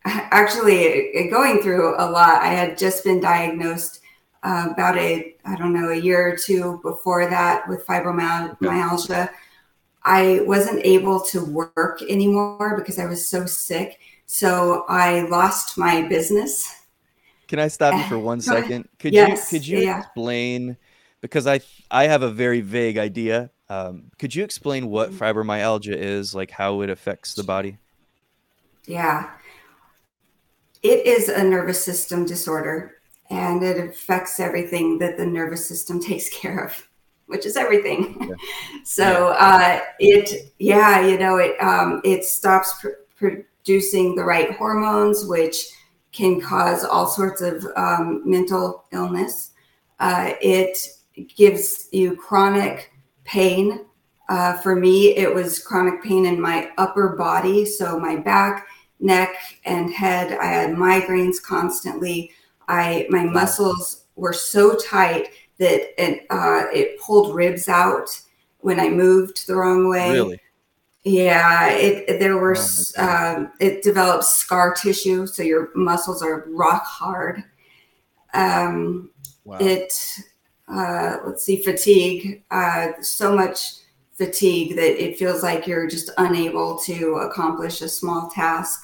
[0.07, 4.01] actually going through a lot, I had just been diagnosed
[4.43, 9.09] uh, about a, I don't know, a year or two before that with fibromyalgia.
[9.09, 9.29] Yeah.
[10.03, 13.99] I wasn't able to work anymore because I was so sick.
[14.25, 16.73] So I lost my business.
[17.47, 18.87] Can I stop you for one second?
[18.99, 19.99] Could yes, you could you yeah.
[19.99, 20.77] explain
[21.21, 25.17] because I I have a very vague idea um, could you explain what mm.
[25.17, 27.77] fibromyalgia is, like how it affects the body?
[28.85, 29.29] Yeah.
[30.87, 32.95] It is a nervous system disorder
[33.29, 36.87] and it affects everything that the nervous system takes care of,
[37.25, 38.15] which is everything.
[38.21, 38.35] Yeah.
[38.85, 45.25] so uh, it, yeah, you know, it um, it stops pr- producing the right hormones,
[45.25, 45.65] which
[46.13, 49.51] can cause all sorts of um, mental illness.
[49.99, 50.77] Uh, it
[51.35, 52.93] gives you chronic
[53.25, 53.85] pain.
[54.29, 57.65] Uh, for me, it was chronic pain in my upper body.
[57.65, 58.67] So my back,
[58.99, 59.35] neck,
[59.65, 60.37] and head.
[60.39, 62.31] I had migraines constantly.
[62.67, 65.29] I my muscles were so tight
[65.59, 68.09] that it uh, it pulled ribs out
[68.59, 70.11] when I moved the wrong way.
[70.11, 70.41] Really?
[71.03, 76.83] Yeah, it there were oh um, it develops scar tissue, so your muscles are rock
[76.85, 77.43] hard.
[78.33, 79.11] Um,
[79.45, 79.57] wow.
[79.59, 80.19] It
[80.67, 83.75] uh, let's see, fatigue, uh, so much
[84.17, 88.83] fatigue that it feels like you're just unable to accomplish a small task.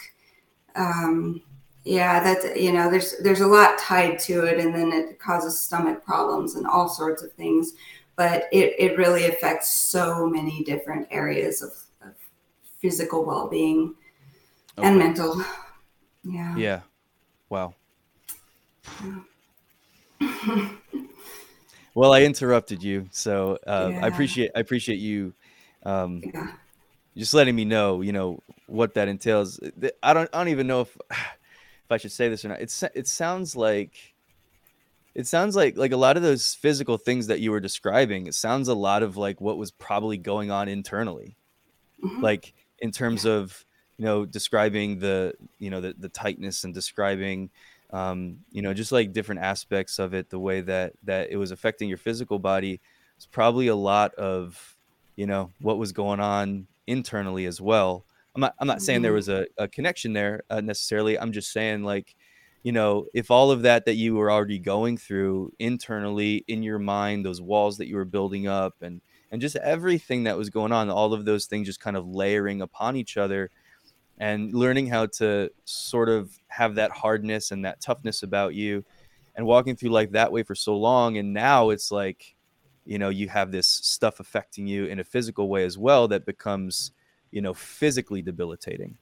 [0.76, 1.42] Um,
[1.86, 5.60] yeah, that's you know, there's there's a lot tied to it, and then it causes
[5.60, 7.74] stomach problems and all sorts of things.
[8.16, 11.72] But it it really affects so many different areas of,
[12.08, 12.16] of
[12.80, 13.96] physical well being
[14.78, 14.88] okay.
[14.88, 15.44] and mental.
[16.24, 16.56] Yeah.
[16.56, 16.80] Yeah.
[17.50, 17.74] Wow.
[20.22, 20.70] Yeah.
[21.96, 24.06] Well, I interrupted you, so uh, yeah.
[24.06, 25.34] I appreciate I appreciate you
[25.86, 26.54] um, yeah.
[27.16, 29.60] just letting me know, you know, what that entails.
[30.02, 32.62] I don't I don't even know if if I should say this or not.
[32.62, 34.14] It's it sounds like
[35.16, 38.28] it sounds like like a lot of those physical things that you were describing.
[38.28, 41.36] It sounds a lot of like what was probably going on internally,
[42.04, 42.22] mm-hmm.
[42.22, 43.34] like in terms yeah.
[43.34, 43.66] of
[43.98, 47.52] you know describing the you know the the tightness and describing
[47.94, 51.52] um, you know, just like different aspects of it, the way that that it was
[51.52, 52.82] affecting your physical body,
[53.16, 54.76] it's probably a lot of,
[55.16, 58.04] you know, what was going on internally as well.
[58.36, 59.16] I'm not I'm not saying there mm-hmm.
[59.16, 61.20] was a, a connection there uh, necessarily.
[61.20, 62.16] I'm just saying like,
[62.64, 66.80] you know, if all of that that you were already going through internally in your
[66.80, 70.72] mind, those walls that you were building up, and and just everything that was going
[70.72, 73.52] on, all of those things just kind of layering upon each other,
[74.24, 78.84] and learning how to sort of have that hardness and that toughness about you,
[79.36, 82.36] and walking through life that way for so long, and now it's like,
[82.86, 86.26] you know, you have this stuff affecting you in a physical way as well that
[86.26, 86.92] becomes
[87.34, 88.96] you know, physically debilitating.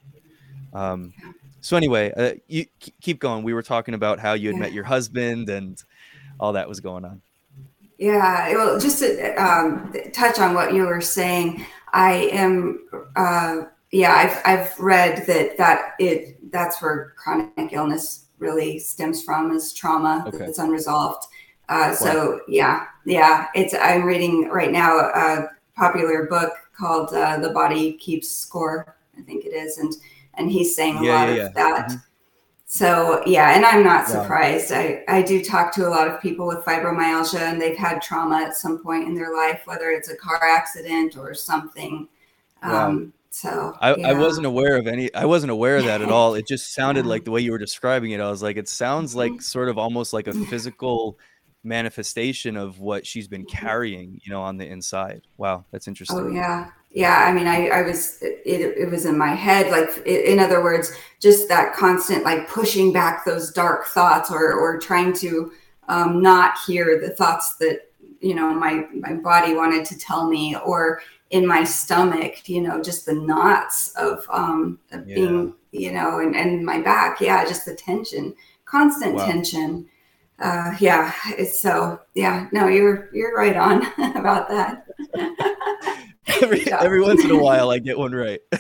[0.74, 1.14] Um,
[1.60, 3.44] so anyway, uh, you keep going.
[3.44, 4.62] We were talking about how you had yeah.
[4.62, 5.84] met your husband and
[6.40, 7.22] all that was going on.
[7.98, 12.88] Yeah, well, just to um, touch on what you were saying, I am.
[13.16, 19.52] Uh, yeah, I've I've read that that it that's where chronic illness really stems from
[19.52, 20.38] is trauma okay.
[20.38, 21.26] that's unresolved.
[21.70, 27.50] Uh, so yeah, yeah, it's I'm reading right now a popular book called uh, "The
[27.50, 29.94] Body Keeps Score," I think it is, and
[30.36, 31.50] and he's saying a yeah, lot yeah, of yeah.
[31.50, 31.90] that.
[31.90, 31.98] Mm-hmm.
[32.66, 34.72] So yeah, and I'm not surprised.
[34.72, 38.38] I I do talk to a lot of people with fibromyalgia, and they've had trauma
[38.38, 42.08] at some point in their life, whether it's a car accident or something.
[42.64, 45.14] Um, so I, I wasn't aware of any.
[45.16, 46.34] I wasn't aware of that at all.
[46.36, 48.20] It just sounded like the way you were describing it.
[48.20, 49.40] I was like, it sounds like mm-hmm.
[49.40, 51.18] sort of almost like a physical
[51.64, 53.66] manifestation of what she's been mm-hmm.
[53.66, 55.22] carrying, you know, on the inside.
[55.38, 56.20] Wow, that's oh, interesting.
[56.20, 57.24] Oh yeah, yeah.
[57.26, 59.72] I mean, I, I was it, it was in my head.
[59.72, 64.78] Like, in other words, just that constant like pushing back those dark thoughts, or or
[64.78, 65.54] trying to
[65.88, 70.58] um, not hear the thoughts that you know my my body wanted to tell me,
[70.66, 71.02] or
[71.32, 75.16] in my stomach, you know, just the knots of, um, of yeah.
[75.16, 77.20] being, you know, and, and my back.
[77.20, 79.26] Yeah, just the tension, constant wow.
[79.26, 79.90] tension
[80.42, 82.48] uh, yeah, it's so yeah.
[82.52, 84.88] No, you're you're right on about that.
[86.42, 86.82] every yeah.
[86.82, 88.40] every once in a while, I get one right.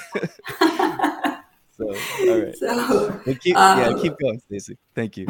[0.59, 2.55] so all right.
[2.55, 4.77] So keep um, yeah, keep going, Stacy.
[4.93, 5.27] Thank you.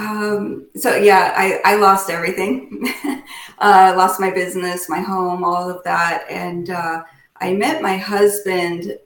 [0.00, 2.86] Um, so yeah, I, I lost everything.
[3.58, 7.02] uh, lost my business, my home, all of that, and uh,
[7.38, 8.98] I met my husband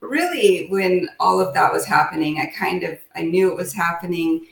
[0.00, 2.40] really when all of that was happening.
[2.40, 4.46] I kind of I knew it was happening.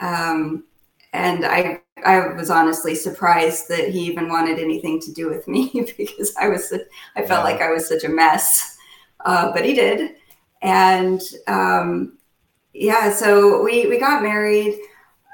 [0.00, 0.64] Um,
[1.12, 5.70] and I I was honestly surprised that he even wanted anything to do with me
[5.96, 6.74] because I was
[7.16, 8.76] I felt like I was such a mess,
[9.24, 10.16] uh, but he did,
[10.62, 12.18] and um,
[12.72, 14.78] yeah, so we we got married,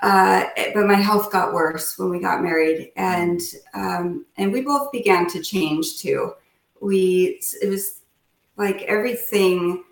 [0.02, 0.44] uh,
[0.74, 3.40] but my health got worse when we got married, and
[3.74, 6.32] um, and we both began to change too.
[6.80, 8.00] We it was
[8.56, 9.84] like everything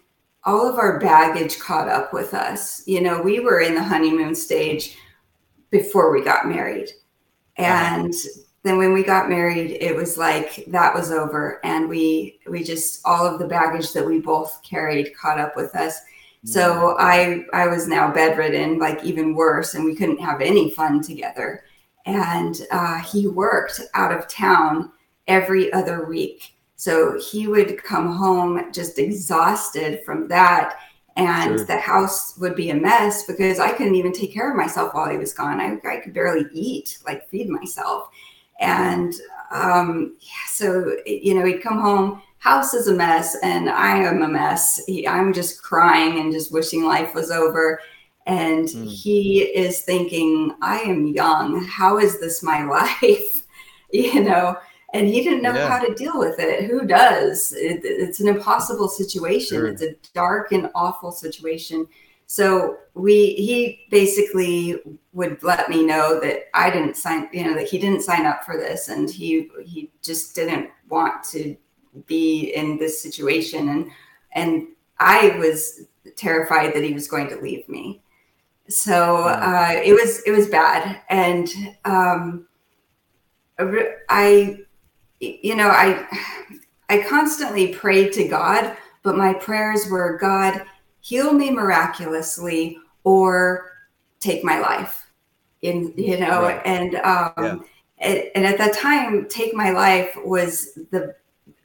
[0.44, 2.86] all of our baggage caught up with us.
[2.86, 4.96] You know, we were in the honeymoon stage
[5.70, 6.90] before we got married.
[7.58, 7.66] Uh-huh.
[7.66, 8.14] And
[8.62, 11.60] then when we got married, it was like that was over.
[11.64, 15.74] And we we just all of the baggage that we both carried caught up with
[15.74, 15.98] us.
[16.44, 21.02] So I I was now bedridden, like even worse, and we couldn't have any fun
[21.02, 21.64] together.
[22.06, 24.92] And uh, he worked out of town
[25.26, 26.54] every other week.
[26.76, 30.76] So he would come home just exhausted from that
[31.16, 31.66] and sure.
[31.66, 35.08] the house would be a mess because I couldn't even take care of myself while
[35.08, 35.60] he was gone.
[35.60, 38.10] I, I could barely eat, like feed myself.
[38.60, 39.14] And
[39.50, 44.20] um, yeah, so, you know, he'd come home, house is a mess, and I am
[44.20, 44.84] a mess.
[44.86, 47.80] He, I'm just crying and just wishing life was over.
[48.26, 48.86] And mm.
[48.86, 51.64] he is thinking, I am young.
[51.64, 52.62] How is this my
[53.02, 53.46] life?
[53.92, 54.58] you know,
[54.92, 55.68] and he didn't know yeah.
[55.68, 56.70] how to deal with it.
[56.70, 57.54] Who does?
[57.56, 59.56] It, it's an impossible situation.
[59.56, 59.66] Sure.
[59.66, 61.88] It's a dark and awful situation.
[62.26, 64.80] So we he basically
[65.12, 68.44] would let me know that I didn't sign, you know, that he didn't sign up
[68.44, 71.56] for this, and he he just didn't want to
[72.06, 73.90] be in this situation, and
[74.32, 74.66] and
[74.98, 75.86] I was
[76.16, 78.02] terrified that he was going to leave me.
[78.68, 81.48] So uh, it was it was bad, and
[81.84, 82.46] um,
[83.58, 84.58] I
[85.20, 86.06] you know, I
[86.88, 90.62] I constantly prayed to God, but my prayers were God,
[91.00, 93.72] heal me miraculously or
[94.20, 95.10] take my life.
[95.62, 96.60] In you know, right.
[96.64, 97.56] and um yeah.
[97.98, 101.14] and, and at that time, take my life was the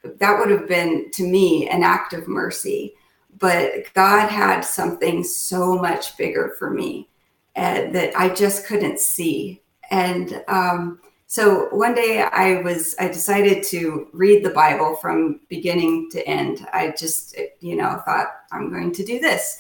[0.04, 2.96] that would have been to me an act of mercy.
[3.38, 7.10] But God had something so much bigger for me
[7.56, 9.62] uh, that I just couldn't see.
[9.92, 16.10] And um, so one day I was, I decided to read the Bible from beginning
[16.12, 16.68] to end.
[16.74, 19.58] I just, you know, thought I'm going to do this.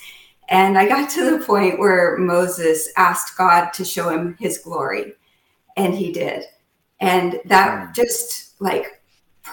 [0.49, 5.13] And I got to the point where Moses asked God to show him his glory,
[5.77, 6.43] and he did.
[6.99, 7.91] And that hmm.
[7.93, 8.98] just like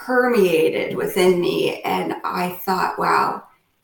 [0.05, 1.81] permeated within me.
[1.81, 3.43] And I thought, wow,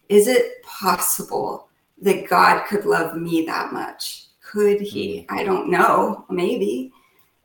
[0.09, 1.69] is it possible
[2.01, 4.27] that God could love me that much?
[4.41, 5.19] Could he?
[5.19, 5.25] Mm.
[5.29, 6.91] I don't know, maybe.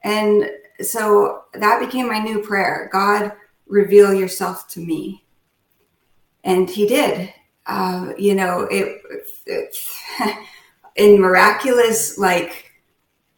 [0.04, 0.50] And
[0.80, 3.32] so that became my new prayer God,
[3.66, 5.24] reveal yourself to me.
[6.44, 7.32] And he did.
[7.66, 9.02] Uh, you know, it,
[9.46, 9.76] it
[10.96, 12.72] in miraculous, like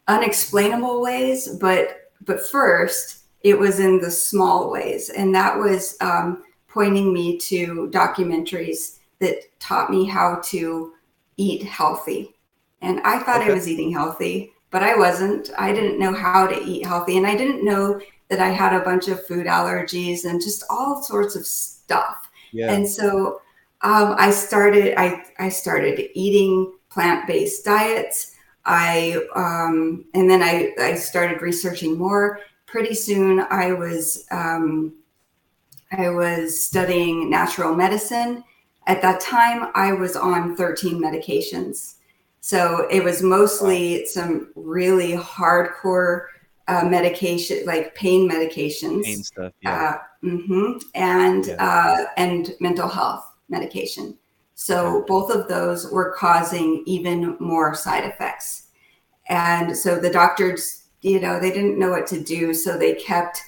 [0.07, 6.43] unexplainable ways, but but first it was in the small ways, and that was um,
[6.67, 10.93] pointing me to documentaries that taught me how to
[11.37, 12.35] eat healthy.
[12.81, 13.51] And I thought okay.
[13.51, 15.51] I was eating healthy, but I wasn't.
[15.57, 18.83] I didn't know how to eat healthy, and I didn't know that I had a
[18.83, 22.29] bunch of food allergies and just all sorts of stuff.
[22.51, 22.71] Yeah.
[22.71, 23.41] And so
[23.81, 24.99] um, I started.
[24.99, 28.35] I I started eating plant based diets.
[28.65, 32.39] I um, and then I I started researching more.
[32.71, 34.93] Pretty soon, I was um,
[35.91, 38.45] I was studying natural medicine.
[38.87, 41.95] At that time, I was on 13 medications.
[42.39, 46.27] So it was mostly some really hardcore
[46.67, 51.55] uh, medication, like pain medications, pain stuff, yeah, uh, mm-hmm, and yeah.
[51.59, 54.17] uh, and mental health medication.
[54.55, 55.05] So okay.
[55.07, 58.67] both of those were causing even more side effects,
[59.27, 63.41] and so the doctors, you know, they didn't know what to do, so they kept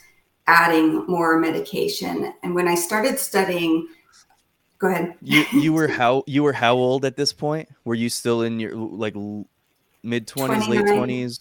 [0.48, 2.34] adding more medication.
[2.44, 3.88] And when I started studying
[4.84, 5.16] go ahead.
[5.22, 7.70] you you were how you were how old at this point?
[7.86, 9.16] Were you still in your like
[10.04, 11.40] mid twenties, late twenties?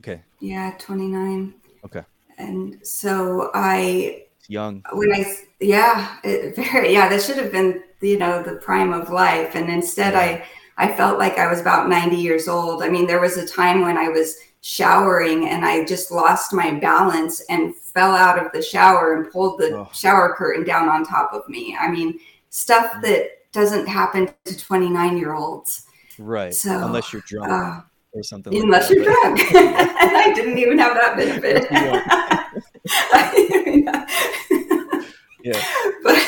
[0.00, 0.22] Okay.
[0.40, 1.54] Yeah, twenty nine.
[1.84, 2.02] Okay.
[2.38, 5.24] And so I young when I
[5.60, 9.70] yeah it, very yeah that should have been you know the prime of life and
[9.70, 10.44] instead yeah.
[10.78, 12.82] I I felt like I was about 90 years old.
[12.82, 16.72] I mean there was a time when I was showering and I just lost my
[16.72, 19.88] balance and fell out of the shower and pulled the oh.
[19.92, 21.76] shower curtain down on top of me.
[21.78, 22.18] I mean
[22.50, 23.02] stuff mm.
[23.02, 25.86] that doesn't happen to 29 year olds.
[26.18, 26.54] Right.
[26.54, 27.80] So, unless you're drunk uh,
[28.12, 28.54] or something.
[28.54, 29.40] Unless like you're drunk.
[29.54, 29.76] and
[30.16, 31.66] I didn't even have that benefit.
[35.44, 35.60] yeah.
[36.04, 36.18] But,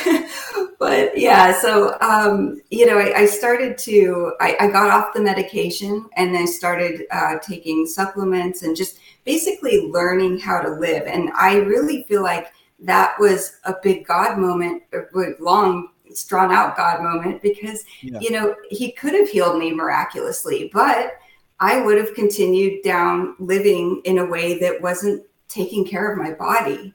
[0.85, 5.23] but yeah, so, um, you know, I, I started to, I, I, got off the
[5.23, 11.05] medication and then started uh, taking supplements and just basically learning how to live.
[11.07, 15.07] And I really feel like that was a big God moment, a
[15.41, 15.89] long
[16.29, 18.19] drawn out God moment because, yeah.
[18.21, 21.15] you know, he could have healed me miraculously, but
[21.61, 26.35] I would have continued down living in a way that wasn't taking care of my
[26.35, 26.93] body.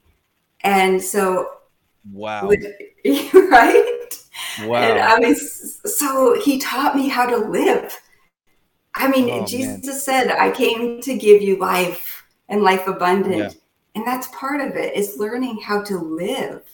[0.60, 1.54] And so,
[2.12, 2.48] wow.
[3.34, 4.14] right?
[4.64, 4.76] Wow.
[4.76, 7.98] And I mean, so he taught me how to live.
[8.94, 9.96] I mean, oh, Jesus man.
[9.96, 13.36] said, I came to give you life and life abundant.
[13.36, 13.50] Yeah.
[13.94, 16.64] And that's part of it is learning how to live.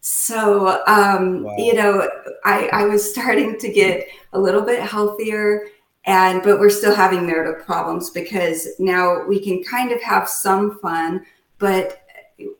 [0.00, 1.56] So, um, wow.
[1.56, 2.08] you know,
[2.44, 5.66] I, I was starting to get a little bit healthier
[6.06, 10.78] and but we're still having marital problems because now we can kind of have some
[10.78, 11.24] fun
[11.58, 12.02] but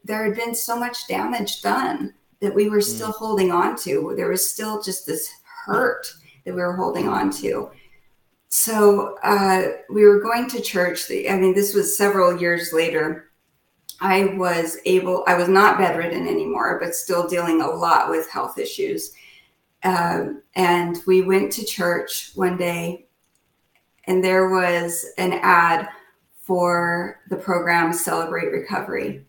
[0.04, 3.16] there had been so much damage done that we were still mm.
[3.16, 5.30] holding on to there was still just this
[5.66, 6.12] hurt
[6.44, 7.70] that we were holding on to
[8.48, 13.30] so uh, we were going to church i mean this was several years later
[14.00, 18.58] I was able, I was not bedridden anymore, but still dealing a lot with health
[18.58, 19.12] issues.
[19.82, 23.06] Um, and we went to church one day,
[24.04, 25.88] and there was an ad
[26.42, 29.26] for the program Celebrate Recovery.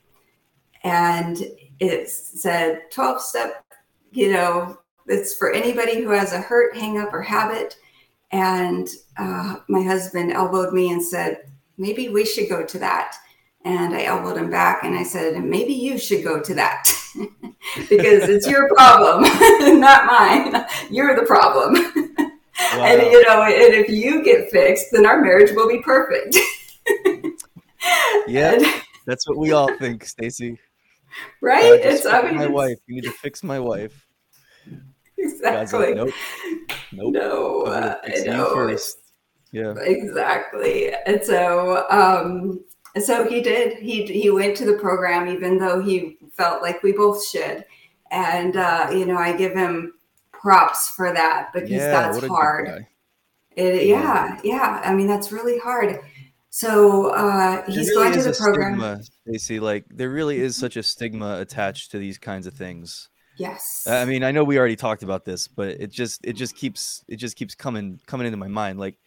[0.83, 1.37] And
[1.81, 3.65] it said 12 step,
[4.11, 4.77] you know,
[5.07, 7.75] it's for anybody who has a hurt, hang up, or habit.
[8.31, 11.39] And uh, my husband elbowed me and said,
[11.77, 13.15] maybe we should go to that.
[13.65, 16.83] And I elbowed him back and I said, maybe you should go to that
[17.89, 19.23] because it's your problem,
[19.79, 20.63] not mine.
[20.91, 21.73] You're the problem.
[21.73, 22.27] Wow.
[22.73, 26.37] And you know, and if you get fixed, then our marriage will be perfect.
[28.27, 28.65] yeah, and,
[29.07, 30.59] that's what we all think, Stacy.
[31.41, 31.79] Right?
[31.81, 32.77] It's I mean, my wife.
[32.87, 34.07] You need to fix my wife.
[35.17, 35.87] Exactly.
[35.87, 36.13] Like, nope.
[36.91, 37.13] Nope.
[37.13, 37.61] No.
[37.63, 37.95] Uh,
[38.25, 38.53] no.
[38.53, 38.97] first.
[39.51, 39.75] Yeah.
[39.79, 40.93] Exactly.
[41.05, 42.63] And so, um,
[42.99, 43.77] so he did.
[43.77, 47.65] He he went to the program, even though he felt like we both should.
[48.11, 49.93] And uh, you know, I give him
[50.31, 52.85] props for that because yeah, that's hard.
[53.55, 54.81] It, yeah, yeah.
[54.83, 55.99] I mean, that's really hard.
[56.53, 58.73] So uh, he's really going to the program.
[58.73, 63.09] Stigma, Stacey, like there really is such a stigma attached to these kinds of things.
[63.37, 63.87] Yes.
[63.87, 67.05] I mean, I know we already talked about this, but it just it just keeps
[67.07, 68.79] it just keeps coming coming into my mind.
[68.79, 68.97] Like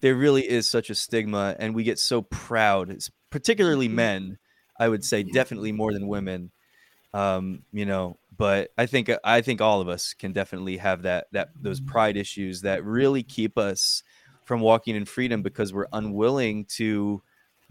[0.00, 2.92] there really is such a stigma, and we get so proud,
[3.30, 3.96] particularly mm-hmm.
[3.96, 4.38] men,
[4.76, 6.50] I would say definitely more than women.
[7.14, 11.28] Um, you know, but I think I think all of us can definitely have that
[11.30, 14.02] that those pride issues that really keep us
[14.48, 17.22] from walking in freedom because we're unwilling to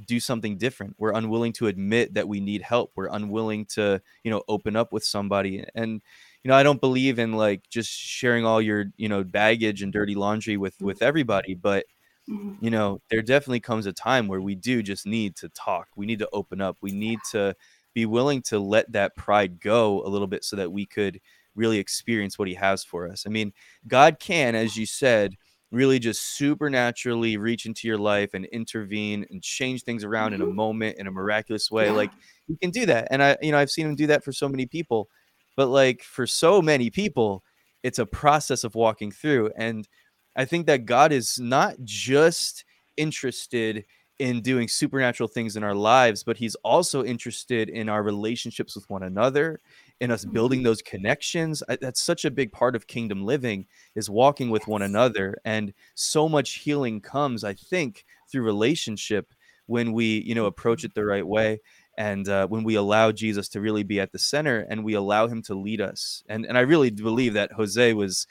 [0.05, 0.95] do something different.
[0.99, 2.91] We're unwilling to admit that we need help.
[2.95, 5.65] We're unwilling to, you know, open up with somebody.
[5.73, 6.03] And
[6.43, 9.91] you know, I don't believe in like just sharing all your, you know, baggage and
[9.91, 11.87] dirty laundry with with everybody, but
[12.29, 12.63] mm-hmm.
[12.63, 15.87] you know, there definitely comes a time where we do just need to talk.
[15.95, 16.77] We need to open up.
[16.79, 17.55] We need to
[17.95, 21.19] be willing to let that pride go a little bit so that we could
[21.55, 23.23] really experience what he has for us.
[23.25, 23.51] I mean,
[23.87, 25.33] God can, as you said,
[25.71, 30.35] really just supernaturally reach into your life and intervene and change things around mm-hmm.
[30.35, 30.55] in a mm-hmm.
[30.55, 31.87] moment in a miraculous way.
[31.87, 31.91] Yeah.
[31.91, 32.11] Like
[32.47, 33.07] he can do that.
[33.11, 35.09] And I, you know, I've seen him do that for so many people.
[35.55, 37.43] But like for so many people,
[37.83, 39.51] it's a process of walking through.
[39.57, 39.87] And
[40.35, 42.63] I think that God is not just
[42.95, 43.85] interested
[44.19, 48.89] in doing supernatural things in our lives, but he's also interested in our relationships with
[48.89, 49.59] one another,
[49.99, 50.67] in us building mm-hmm.
[50.67, 51.63] those connections.
[51.81, 55.35] That's such a big part of kingdom living is walking with one another.
[55.45, 59.33] And so much healing comes, I think, through relationship
[59.65, 61.59] when we, you know, approach it the right way.
[61.97, 65.27] And uh, when we allow Jesus to really be at the center and we allow
[65.27, 66.23] him to lead us.
[66.29, 68.27] And, and I really believe that Jose was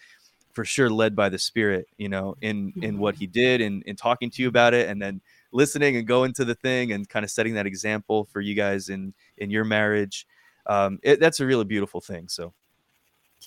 [0.53, 3.21] for sure led by the spirit, you know, in, in what mm-hmm.
[3.21, 4.89] he did and in, in talking to you about it.
[4.89, 5.21] And then
[5.53, 8.89] listening and going to the thing and kind of setting that example for you guys
[8.89, 10.27] in in your marriage
[10.67, 12.53] um, it, that's a really beautiful thing so.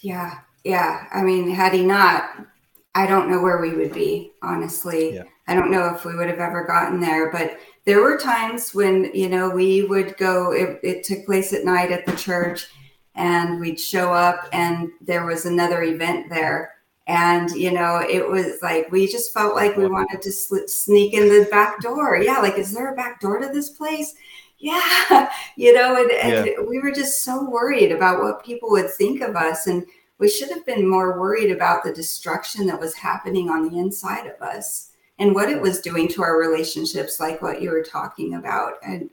[0.01, 2.45] Yeah yeah i mean had he not
[2.93, 5.15] i don't know where we would be honestly.
[5.15, 5.23] Yeah.
[5.47, 9.09] i don't know if we would have ever gotten there but there were times when
[9.13, 12.67] you know we would go it, it took place at night at the church
[13.15, 16.75] and we'd show up and there was another event there.
[17.07, 21.13] And you know it was like we just felt like we wanted to sl- sneak
[21.13, 22.17] in the back door.
[22.17, 24.13] Yeah like is there a back door to this place
[24.59, 26.53] yeah you know and, and yeah.
[26.67, 29.85] we were just so worried about what people would think of us and
[30.17, 34.27] we should have been more worried about the destruction that was happening on the inside
[34.27, 38.35] of us and what it was doing to our relationships like what you were talking
[38.35, 39.09] about and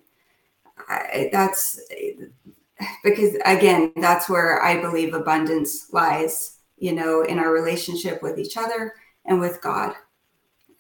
[0.89, 1.81] I, that's
[3.05, 8.57] because again that's where i believe abundance lies you know, in our relationship with each
[8.57, 8.95] other
[9.25, 9.95] and with God.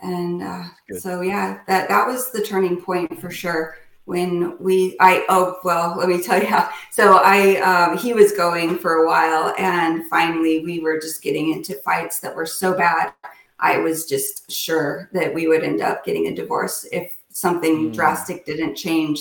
[0.00, 0.64] And uh,
[0.98, 3.76] so, yeah, that that was the turning point for sure.
[4.06, 6.70] When we, I oh well, let me tell you how.
[6.90, 11.52] So I, um, he was going for a while, and finally we were just getting
[11.52, 13.12] into fights that were so bad.
[13.58, 17.94] I was just sure that we would end up getting a divorce if something mm.
[17.94, 19.20] drastic didn't change.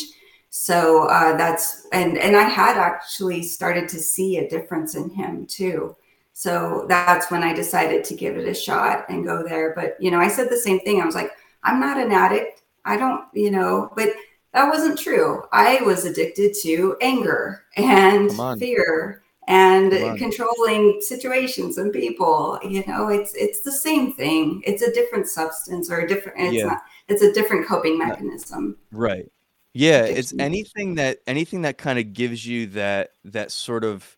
[0.50, 5.46] So uh, that's and and I had actually started to see a difference in him
[5.46, 5.96] too.
[6.38, 9.74] So that's when I decided to give it a shot and go there.
[9.74, 11.02] But, you know, I said the same thing.
[11.02, 11.32] I was like,
[11.64, 12.62] I'm not an addict.
[12.84, 14.10] I don't, you know, but
[14.56, 15.43] that wasn't true.
[15.51, 22.58] I was addicted to anger and fear and controlling situations and people.
[22.64, 24.64] You know, it's it's the same thing.
[24.66, 26.68] It's a different substance or a different it's yeah.
[26.68, 28.78] not it's a different coping mechanism.
[28.93, 29.30] Right.
[29.74, 34.18] Yeah, it's anything that anything that kind of gives you that that sort of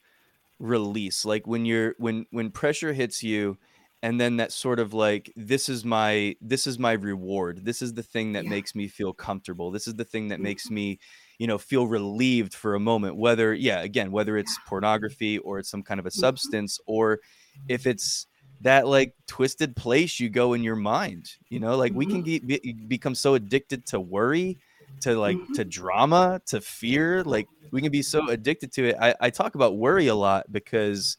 [0.59, 3.57] release like when you're when when pressure hits you
[4.03, 7.93] and then that sort of like this is my this is my reward this is
[7.93, 8.49] the thing that yeah.
[8.49, 10.43] makes me feel comfortable this is the thing that mm-hmm.
[10.43, 10.99] makes me
[11.39, 15.69] you know feel relieved for a moment whether yeah again whether it's pornography or it's
[15.69, 16.19] some kind of a mm-hmm.
[16.19, 17.19] substance or
[17.67, 18.27] if it's
[18.61, 22.47] that like twisted place you go in your mind you know like we can mm-hmm.
[22.47, 24.57] be, become so addicted to worry
[25.01, 28.95] to like to drama to fear like we can be so addicted to it.
[28.99, 31.17] I, I talk about worry a lot because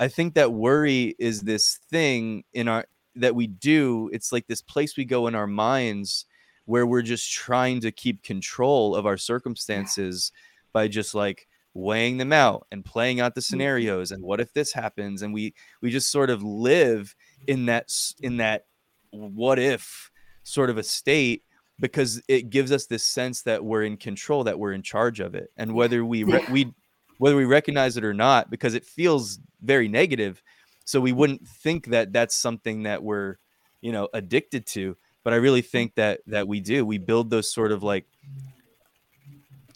[0.00, 2.86] I think that worry is this thing in our
[3.16, 4.08] that we do.
[4.12, 6.24] It's like this place we go in our minds
[6.64, 10.32] where we're just trying to keep control of our circumstances
[10.72, 13.52] by just like weighing them out and playing out the mm-hmm.
[13.52, 17.14] scenarios and what if this happens and we we just sort of live
[17.46, 18.66] in that in that
[19.10, 20.10] what if
[20.42, 21.44] sort of a state
[21.78, 25.34] because it gives us this sense that we're in control that we're in charge of
[25.34, 26.72] it and whether we re- we
[27.20, 30.42] whether we recognize it or not because it feels very negative.
[30.84, 31.18] So we mm-hmm.
[31.18, 33.36] wouldn't think that that's something that we're
[33.80, 35.68] you know addicted to but i really mm-hmm.
[35.68, 36.84] think that that we do.
[36.84, 38.06] We build those sort of like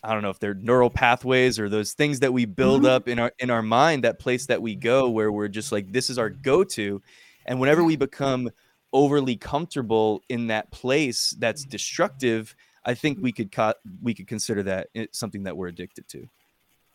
[0.03, 2.91] i don't know if they're neural pathways or those things that we build mm-hmm.
[2.91, 5.93] up in our in our mind that place that we go where we're just like
[5.93, 7.03] this is our go-to.
[7.47, 8.01] And whenever we mm-hmm.
[8.01, 8.51] become
[8.93, 12.55] overly comfortable in that place that's destructive,
[12.87, 16.27] I think we could co- we could consider that eh, something that we're addicted to.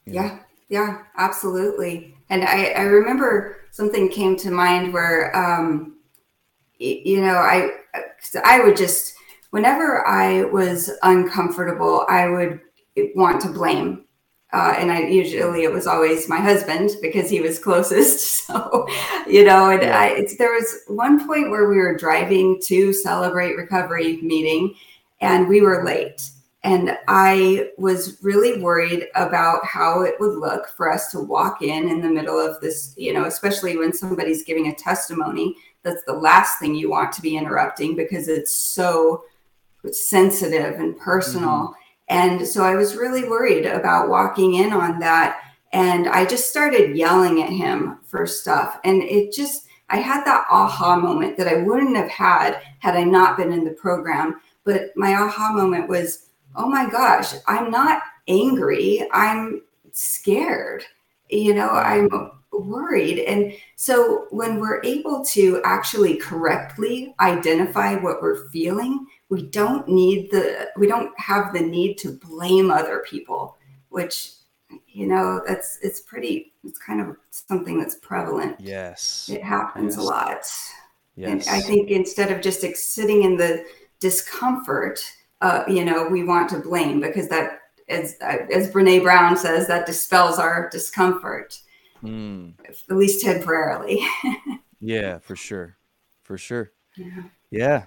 [0.05, 0.39] Yeah, know?
[0.69, 2.15] yeah, absolutely.
[2.29, 5.97] And I, I remember something came to mind where, um,
[6.77, 7.71] you know, I
[8.43, 9.13] I would just
[9.51, 12.61] whenever I was uncomfortable, I would
[13.15, 14.05] want to blame
[14.51, 18.47] uh, and I usually it was always my husband because he was closest.
[18.47, 18.87] So,
[19.27, 19.99] you know, and yeah.
[19.99, 24.73] I, there was one point where we were driving to celebrate recovery meeting,
[25.21, 26.31] and we were late,
[26.63, 31.87] and I was really worried about how it would look for us to walk in
[31.87, 35.55] in the middle of this, you know, especially when somebody's giving a testimony.
[35.83, 39.23] That's the last thing you want to be interrupting because it's so
[39.91, 41.49] sensitive and personal.
[41.49, 41.73] Mm-hmm
[42.09, 45.41] and so I was really worried about walking in on that.
[45.71, 48.79] And I just started yelling at him for stuff.
[48.83, 53.03] And it just, I had that aha moment that I wouldn't have had had I
[53.03, 54.41] not been in the program.
[54.63, 56.28] But my aha moment was,
[56.59, 59.07] oh my gosh, I'm not angry.
[59.11, 60.83] I'm scared.
[61.29, 62.09] You know, I'm
[62.51, 63.19] worried.
[63.19, 70.29] And so when we're able to actually correctly identify what we're feeling, we don't need
[70.31, 73.57] the we don't have the need to blame other people
[73.89, 74.31] which
[74.87, 80.03] you know that's it's pretty it's kind of something that's prevalent yes it happens yes.
[80.03, 80.45] a lot
[81.15, 81.47] yes.
[81.47, 83.63] and i think instead of just sitting in the
[83.99, 84.99] discomfort
[85.41, 89.85] uh, you know we want to blame because that as as brene brown says that
[89.85, 91.59] dispels our discomfort
[92.03, 92.53] mm.
[92.67, 94.05] at least temporarily
[94.79, 95.77] yeah for sure
[96.23, 97.85] for sure yeah yeah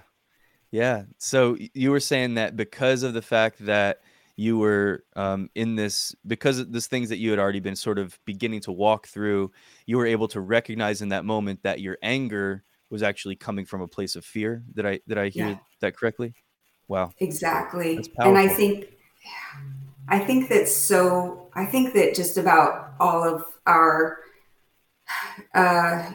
[0.73, 1.03] yeah.
[1.19, 4.01] So you were saying that because of the fact that
[4.35, 7.99] you were um, in this, because of these things that you had already been sort
[7.99, 9.51] of beginning to walk through,
[9.85, 13.81] you were able to recognize in that moment that your anger was actually coming from
[13.81, 14.63] a place of fear.
[14.73, 15.57] Did I did I hear yeah.
[15.81, 16.33] that correctly?
[16.87, 17.11] Wow.
[17.19, 18.05] Exactly.
[18.17, 18.89] And I think
[20.07, 24.19] I think that so I think that just about all of our
[25.55, 26.11] uh,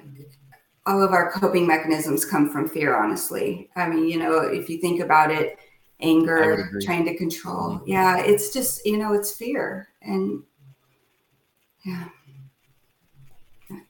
[0.87, 3.71] all of our coping mechanisms come from fear honestly.
[3.77, 5.59] I mean you know if you think about it
[6.01, 7.71] anger trying to control.
[7.71, 7.91] Mm-hmm.
[7.91, 9.89] yeah it's just you know it's fear.
[10.03, 10.43] And
[11.85, 12.09] yeah.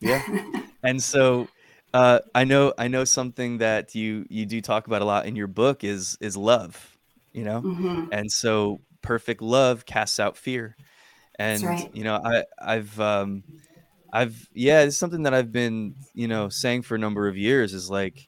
[0.00, 0.22] Yeah.
[0.84, 1.48] And so
[1.94, 5.36] uh, i know i know something that you you do talk about a lot in
[5.36, 6.96] your book is is love
[7.32, 8.04] you know mm-hmm.
[8.12, 10.76] and so perfect love casts out fear
[11.38, 11.94] and right.
[11.94, 13.42] you know i i've um
[14.12, 17.74] I've yeah, it's something that I've been, you know, saying for a number of years
[17.74, 18.26] is like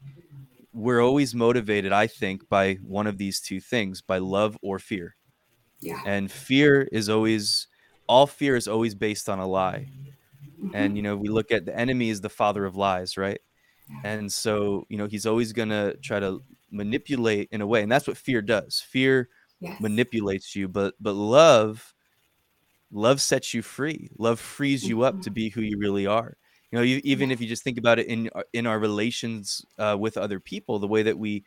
[0.73, 5.17] we're always motivated, I think, by one of these two things, by love or fear.
[5.81, 6.01] Yeah.
[6.05, 7.67] And fear is always
[8.07, 9.89] all fear is always based on a lie.
[10.63, 10.75] Mm-hmm.
[10.75, 13.41] And you know, we look at the enemy is the father of lies, right?
[14.05, 17.91] And so, you know, he's always going to try to manipulate in a way, and
[17.91, 18.81] that's what fear does.
[18.81, 19.29] Fear
[19.61, 19.81] yes.
[19.81, 21.95] manipulates you, but but love
[22.93, 25.35] love sets you free love frees you up to mm-hmm.
[25.35, 26.37] be who you really are
[26.71, 29.65] you know you, even if you just think about it in uh, in our relations
[29.79, 31.45] uh, with other people the way that we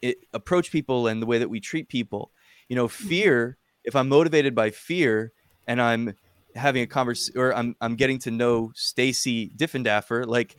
[0.00, 2.30] it, approach people and the way that we treat people
[2.68, 3.08] you know mm-hmm.
[3.08, 5.32] fear if i'm motivated by fear
[5.68, 6.14] and i'm
[6.56, 10.56] having a conversation or i'm i'm getting to know stacy diffendaffer like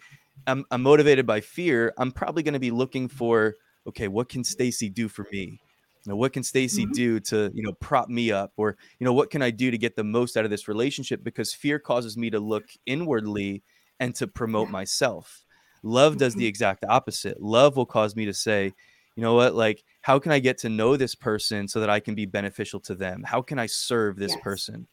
[0.47, 3.55] i'm i'm motivated by fear i'm probably going to be looking for
[3.87, 5.59] okay what can stacy do for me
[6.05, 6.91] you know, what can Stacy mm-hmm.
[6.91, 9.77] do to, you know, prop me up or, you know, what can I do to
[9.77, 13.63] get the most out of this relationship because fear causes me to look inwardly
[14.01, 14.73] and to promote yeah.
[14.73, 15.45] myself.
[15.81, 16.47] Love does the mm-hmm.
[16.47, 17.41] exact opposite.
[17.41, 18.73] Love will cause me to say,
[19.15, 22.01] you know what, like how can I get to know this person so that I
[22.01, 23.23] can be beneficial to them?
[23.23, 24.41] How can I serve this yes.
[24.41, 24.87] person?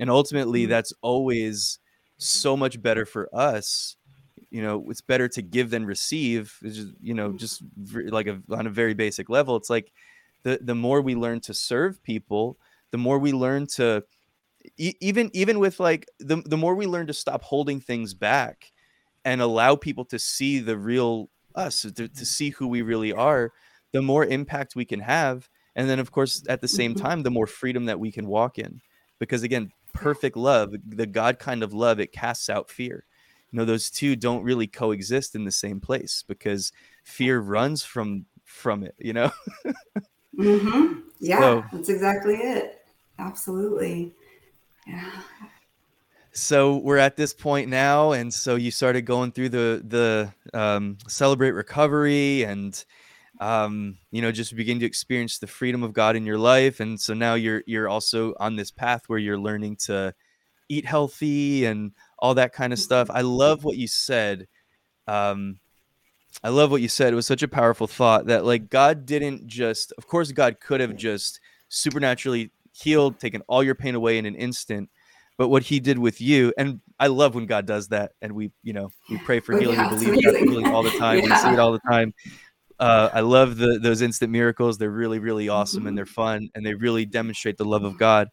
[0.00, 0.70] And ultimately mm-hmm.
[0.70, 1.78] that's always
[2.16, 3.96] so much better for us
[4.50, 7.36] you know it's better to give than receive is you know mm-hmm.
[7.36, 7.62] just
[8.10, 9.92] like a, on a very basic level it's like
[10.42, 12.58] the the more we learn to serve people
[12.90, 14.02] the more we learn to
[14.76, 18.72] even even with like the, the more we learn to stop holding things back
[19.24, 23.52] and allow people to see the real us to, to see who we really are
[23.92, 27.06] the more impact we can have and then of course at the same mm-hmm.
[27.06, 28.80] time the more freedom that we can walk in
[29.18, 33.04] because again perfect love the god kind of love it casts out fear
[33.50, 36.72] you know those two don't really coexist in the same place because
[37.04, 39.30] fear runs from from it you know
[40.38, 41.00] Mm-hmm.
[41.20, 42.84] Yeah, so, that's exactly it.
[43.18, 44.14] Absolutely.
[44.86, 45.10] Yeah.
[46.30, 50.98] So we're at this point now, and so you started going through the the um,
[51.08, 52.84] celebrate recovery, and
[53.40, 57.00] um, you know just begin to experience the freedom of God in your life, and
[57.00, 60.14] so now you're you're also on this path where you're learning to
[60.68, 63.08] eat healthy and all that kind of stuff.
[63.10, 64.46] I love what you said.
[65.06, 65.60] Um,
[66.42, 67.12] I love what you said.
[67.12, 70.80] It was such a powerful thought that like God didn't just of course God could
[70.80, 74.90] have just supernaturally healed, taken all your pain away in an instant.
[75.36, 78.50] But what he did with you, and I love when God does that, and we,
[78.64, 81.24] you know, we pray for healing, yeah, we believe for healing all the time, yeah.
[81.24, 82.12] we see it all the time.
[82.80, 84.78] Uh, I love the those instant miracles.
[84.78, 85.88] They're really, really awesome, mm-hmm.
[85.88, 88.28] and they're fun, and they really demonstrate the love of God.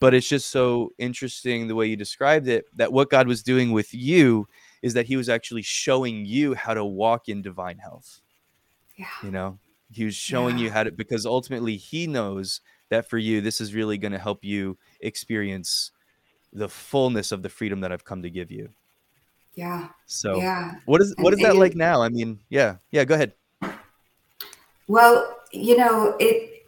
[0.00, 3.72] But it's just so interesting the way you described it that what God was doing
[3.72, 4.46] with you
[4.82, 8.20] is that he was actually showing you how to walk in divine health.
[8.96, 9.06] Yeah.
[9.22, 9.58] You know,
[9.90, 10.64] he was showing Yeah.
[10.64, 14.18] you how to because ultimately he knows that for you this is really going to
[14.18, 15.90] help you experience
[16.52, 18.68] the fullness of the freedom that I've come to give you.
[19.54, 19.88] Yeah.
[20.06, 20.74] So Yeah.
[20.84, 22.02] what is what And- is that like now?
[22.02, 22.76] I mean, yeah.
[22.90, 23.32] Yeah, go ahead.
[24.88, 26.64] Well, you know, it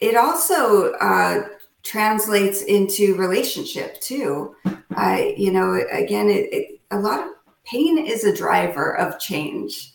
[0.00, 1.48] it also uh,
[1.92, 4.56] translates into relationship too.
[4.96, 7.26] I, you know, again, it, it, a lot of
[7.64, 9.92] pain is a driver of change,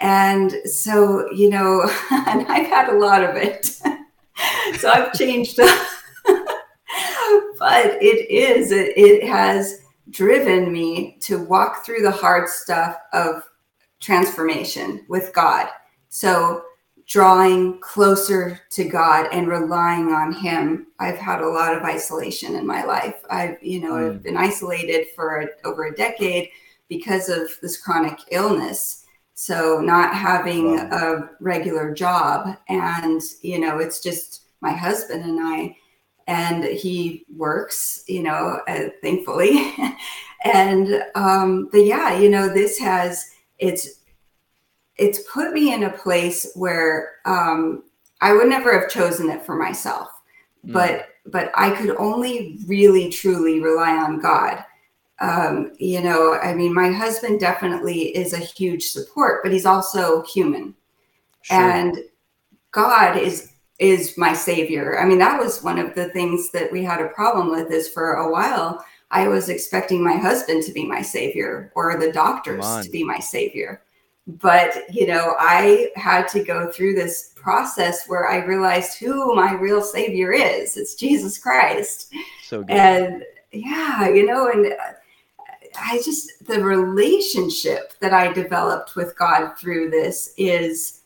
[0.00, 3.66] and so you know, and I've had a lot of it,
[4.78, 5.56] so I've changed.
[7.58, 13.42] but it is it, it has driven me to walk through the hard stuff of
[14.00, 15.68] transformation with God.
[16.08, 16.62] So
[17.06, 20.88] drawing closer to God and relying on Him.
[20.98, 23.16] I've had a lot of isolation in my life.
[23.30, 24.10] I've, you know, Mm.
[24.10, 26.50] I've been isolated for over a decade
[26.88, 29.04] because of this chronic illness.
[29.34, 30.88] So not having Wow.
[30.92, 35.76] a regular job, and you know, it's just my husband and I,
[36.26, 39.74] and he works, you know, uh, thankfully,
[40.44, 44.00] and um, but yeah, you know, this has it's
[44.98, 47.84] it's put me in a place where um,
[48.20, 50.10] I would never have chosen it for myself,
[50.66, 50.72] Mm.
[50.72, 54.64] but but I could only really truly rely on God.
[55.20, 60.22] Um, you know, I mean, my husband definitely is a huge support, but he's also
[60.22, 60.74] human,
[61.42, 61.56] Sure.
[61.60, 61.98] and
[62.72, 64.98] God is is my savior.
[64.98, 67.70] I mean, that was one of the things that we had a problem with.
[67.70, 72.12] Is for a while I was expecting my husband to be my savior or the
[72.12, 73.82] doctors to be my savior.
[74.26, 79.54] But, you know, I had to go through this process where I realized who my
[79.54, 80.76] real savior is.
[80.76, 82.12] It's Jesus Christ.
[82.44, 82.70] so good.
[82.70, 84.74] And yeah, you know, and
[85.80, 91.02] I just, the relationship that I developed with God through this is,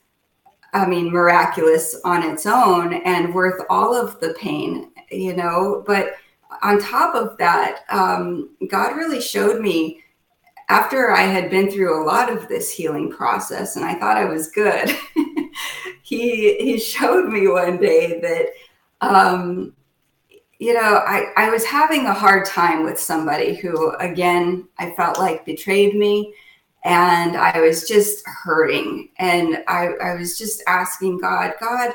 [0.72, 5.84] I mean, miraculous on its own and worth all of the pain, you know.
[5.86, 6.14] But
[6.62, 10.02] on top of that, um, God really showed me
[10.70, 14.24] after I had been through a lot of this healing process and I thought I
[14.24, 14.88] was good.
[16.02, 18.46] he he showed me one day that
[19.06, 19.74] um,
[20.60, 25.18] you know I, I was having a hard time with somebody who again I felt
[25.18, 26.32] like betrayed me
[26.84, 31.92] and I was just hurting and I, I was just asking God, God,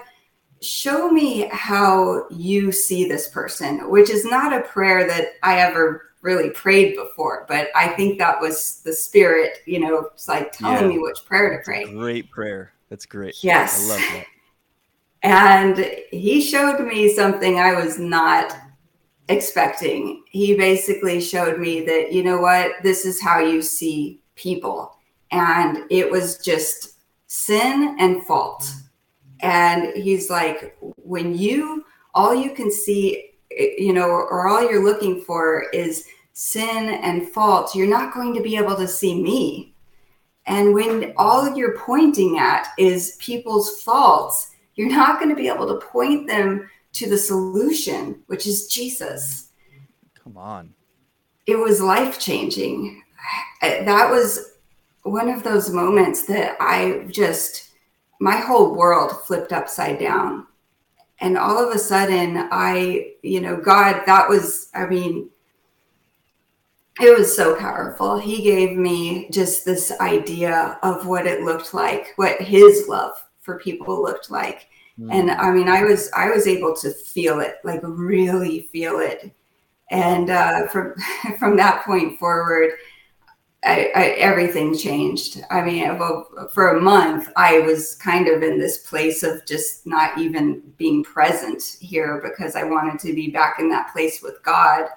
[0.62, 6.05] show me how you see this person, which is not a prayer that I ever
[6.26, 10.90] really prayed before, but I think that was the spirit, you know, it's like telling
[10.90, 10.98] Yeah.
[10.98, 11.86] me which prayer to pray.
[11.86, 12.74] Great prayer.
[12.90, 13.36] That's great.
[13.44, 13.86] Yes.
[13.86, 14.26] I love that.
[15.22, 18.58] And he showed me something I was not
[19.30, 20.24] expecting.
[20.30, 24.98] He basically showed me that, you know what, this is how you see people.
[25.32, 28.72] And it was just sin and fault.
[29.42, 35.22] And he's like, when you, all you can see, you know, or all you're looking
[35.22, 39.74] for is sin and fault, you're not going to be able to see me.
[40.46, 45.68] And when all you're pointing at is people's faults, you're not going to be able
[45.68, 49.50] to point them to the solution, which is Jesus.
[50.22, 50.74] Come on.
[51.48, 53.02] It was life changing.
[53.62, 54.54] That was
[55.04, 57.72] one of those moments that I just,
[58.20, 60.48] my whole world flipped upside down.
[61.26, 65.32] And all of a sudden, I, you know, God, that was, I mean,
[67.02, 68.20] it was so powerful.
[68.20, 73.58] He gave me just this idea of what it looked like, what his love for
[73.58, 74.68] people looked like.
[75.10, 75.40] And Mm.
[75.40, 79.34] I mean, I was I was able to feel it, like really feel it.
[79.90, 80.94] And uh, from
[81.40, 82.70] from that point forward,
[83.66, 85.42] I, I, everything changed.
[85.50, 85.98] I mean,
[86.54, 91.04] for a month, I was kind of in this place of just not even being
[91.04, 94.88] present here because I wanted to be back in that place with God.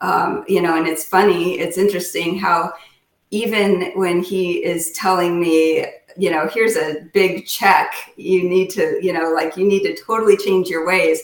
[0.00, 2.72] Um, you know, and it's funny, it's interesting how
[3.30, 8.98] even when He is telling me, you know, here's a big check, you need to,
[9.02, 11.22] you know, like you need to totally change your ways.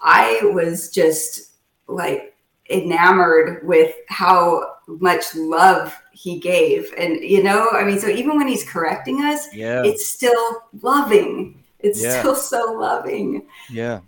[0.00, 1.52] I was just
[1.88, 2.34] like
[2.70, 6.92] enamored with how much love he gave.
[6.98, 9.84] And, you know, I mean, so even when he's correcting us, Yeah.
[9.84, 11.62] it's still loving.
[11.78, 12.18] It's Yeah.
[12.18, 13.46] still so loving.
[13.70, 14.00] Yeah.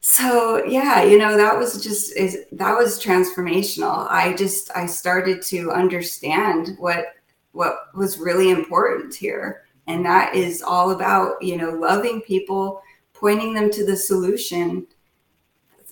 [0.00, 4.06] So yeah, you know, that was just is that was transformational.
[4.10, 7.14] I just I started to understand what
[7.52, 9.62] what was really important here.
[9.86, 12.82] And that is all about, you know, loving people,
[13.14, 14.86] pointing them to the solution.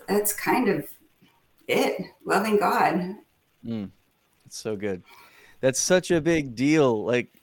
[0.06, 0.86] That's kind of
[1.66, 3.16] it loving God.
[3.64, 3.90] Mm,
[4.44, 5.02] it's so good.
[5.66, 7.04] That's such a big deal.
[7.04, 7.42] Like,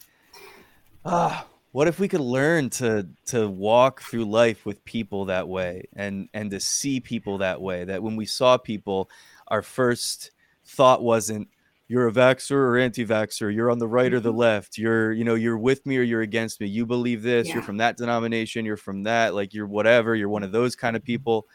[1.04, 5.90] ah, what if we could learn to to walk through life with people that way
[5.94, 9.10] and and to see people that way that when we saw people
[9.50, 10.32] our first
[10.66, 11.50] thought wasn't
[11.90, 14.40] you're a vaxxer or anti-vaxxer you're on the right or the mm-hmm.
[14.40, 17.56] left you're you know you're with me or you're against me you believe this yeah.
[17.56, 20.96] you're from that denomination you're from that like you're whatever you're one of those kind
[20.96, 21.46] of people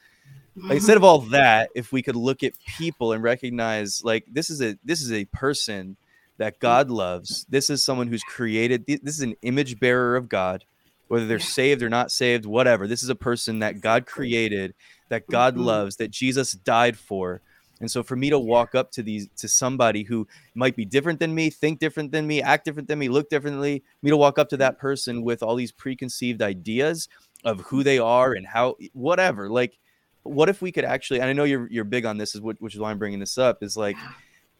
[0.54, 4.50] like, instead of all that if we could look at people and recognize like this
[4.50, 5.96] is a this is a person
[6.38, 6.58] that.
[6.58, 7.46] God loves.
[7.48, 8.84] This is someone who's created.
[8.86, 10.64] This is an image bearer of God,
[11.08, 12.86] whether they're saved or not saved, whatever.
[12.86, 14.74] This is a person that God created,
[15.08, 15.64] that God mm-hmm.
[15.64, 17.42] loves, that Jesus died for.
[17.80, 21.20] And so for me to walk up to these to somebody who might be different
[21.20, 24.38] than me, think different than me, act different than me, look differently, me to walk
[24.38, 27.08] up to that person with all these preconceived ideas
[27.44, 29.48] of who they are and how whatever.
[29.48, 29.78] Like
[30.24, 32.60] what if we could actually and I know you're you're big on this is what
[32.60, 33.96] which is why I'm bringing this up is like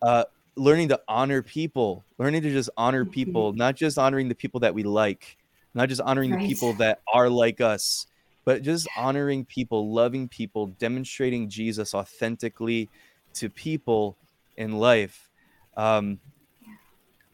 [0.02, 0.24] uh
[0.58, 4.74] learning to honor people, learning to just honor people, not just honoring the people that
[4.74, 5.36] we like,
[5.74, 6.40] not just honoring right.
[6.40, 8.06] the people that are like us,
[8.44, 12.88] but just honoring people, loving people, demonstrating Jesus authentically
[13.34, 14.16] to people
[14.56, 15.30] in life.
[15.76, 16.18] Um,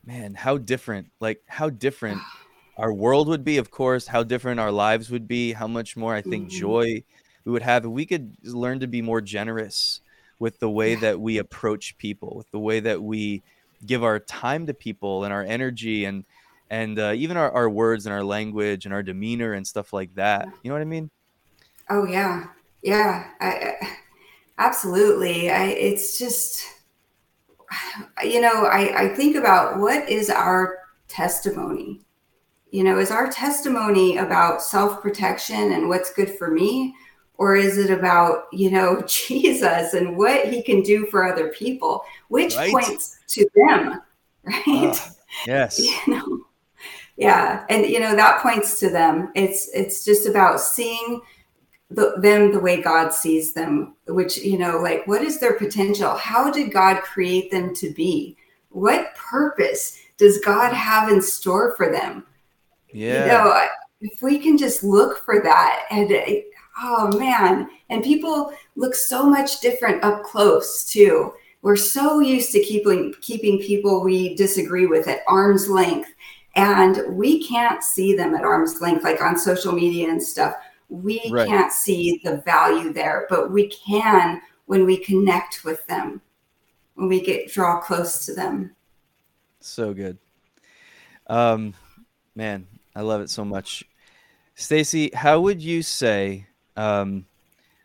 [0.04, 2.20] man, how different, like how different
[2.76, 6.14] our world would be, of course, how different our lives would be, how much more
[6.14, 6.58] I think mm-hmm.
[6.58, 7.04] joy
[7.44, 10.00] we would have if we could learn to be more generous
[10.44, 13.42] with the way that we approach people, with the way that we
[13.86, 16.26] give our time to people and our energy and
[16.68, 20.14] and uh, even our, our words and our language and our demeanor and stuff like
[20.16, 20.46] that.
[20.62, 21.10] You know what I mean?
[21.88, 22.48] Oh yeah,
[22.82, 23.96] yeah, I, I,
[24.58, 25.50] absolutely.
[25.50, 26.66] I, it's just
[28.22, 30.76] you know I, I think about what is our
[31.08, 32.02] testimony.
[32.70, 36.94] You know, is our testimony about self protection and what's good for me,
[37.36, 42.04] or is it about you know jesus and what he can do for other people
[42.28, 42.72] which right.
[42.72, 44.00] points to them
[44.44, 44.66] right?
[44.66, 45.10] Uh,
[45.46, 45.80] yes.
[46.06, 46.40] You know
[47.16, 49.30] yeah and you know that points to them.
[49.34, 51.20] It's it's just about seeing
[51.90, 56.14] the, them the way god sees them which you know like what is their potential?
[56.14, 58.36] How did god create them to be?
[58.70, 62.26] What purpose does god have in store for them?
[62.92, 63.22] Yeah.
[63.22, 63.66] you know
[64.00, 66.10] if we can just look for that and
[66.82, 67.68] oh man.
[67.90, 71.32] And people look so much different up close too.
[71.62, 76.10] We're so used to keeping keeping people we disagree with at arm's length
[76.56, 80.56] and we can't see them at arm's length like on social media and stuff.
[80.88, 81.48] We right.
[81.48, 86.20] can't see the value there but we can when we connect with them
[86.94, 88.74] when we get draw close to them.
[89.60, 90.18] So good.
[91.28, 91.74] Um
[92.34, 93.84] man i love it so much.
[94.54, 96.46] Stacy how would you say
[96.76, 97.26] um,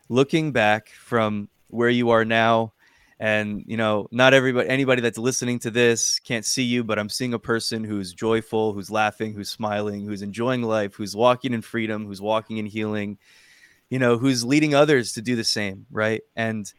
[0.08, 2.72] looking back from where you are now
[3.20, 7.08] and you know not everybody anybody that's listening to this can't see you but i'm
[7.08, 11.60] seeing a person who's joyful who's laughing who's smiling who's enjoying life who's walking in
[11.60, 13.18] freedom who's walking in healing
[13.90, 16.72] you know who's leading others to do the same right and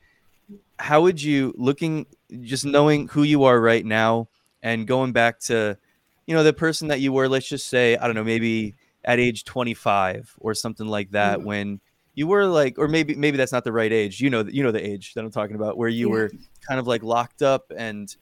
[0.79, 2.07] how would you looking
[2.41, 4.27] just knowing who you are right now
[4.63, 5.77] and going back to
[6.25, 9.19] you know the person that you were let's just say i don't know maybe at
[9.19, 11.47] age 25 or something like that mm-hmm.
[11.47, 11.81] when
[12.13, 14.71] you were like or maybe maybe that's not the right age you know you know
[14.71, 16.13] the age that i'm talking about where you yeah.
[16.13, 16.31] were
[16.67, 18.15] kind of like locked up and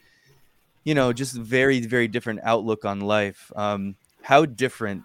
[0.84, 3.52] you know just very very different outlook on life.
[3.56, 5.04] Um how different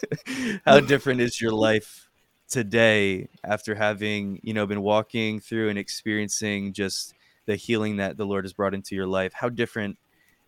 [0.64, 2.08] how different is your life
[2.48, 7.14] today after having you know been walking through and experiencing just
[7.46, 9.32] the healing that the lord has brought into your life?
[9.32, 9.98] How different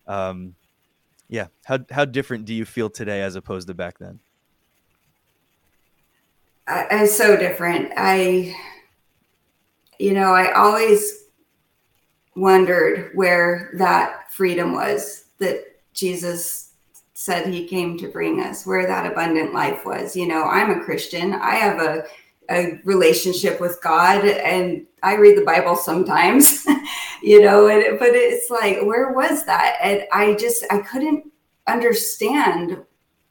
[0.07, 0.55] um
[1.27, 4.19] yeah how how different do you feel today as opposed to back then
[6.71, 7.91] I, so different.
[7.97, 8.55] I,
[9.99, 11.25] you know, I always
[12.35, 16.71] wondered where that freedom was that Jesus
[17.13, 20.15] said he came to bring us, where that abundant life was.
[20.15, 21.33] You know, I'm a Christian.
[21.33, 22.03] I have a,
[22.49, 26.65] a relationship with God and I read the Bible sometimes,
[27.21, 29.77] you know, and, but it's like, where was that?
[29.81, 31.31] And I just, I couldn't
[31.67, 32.77] understand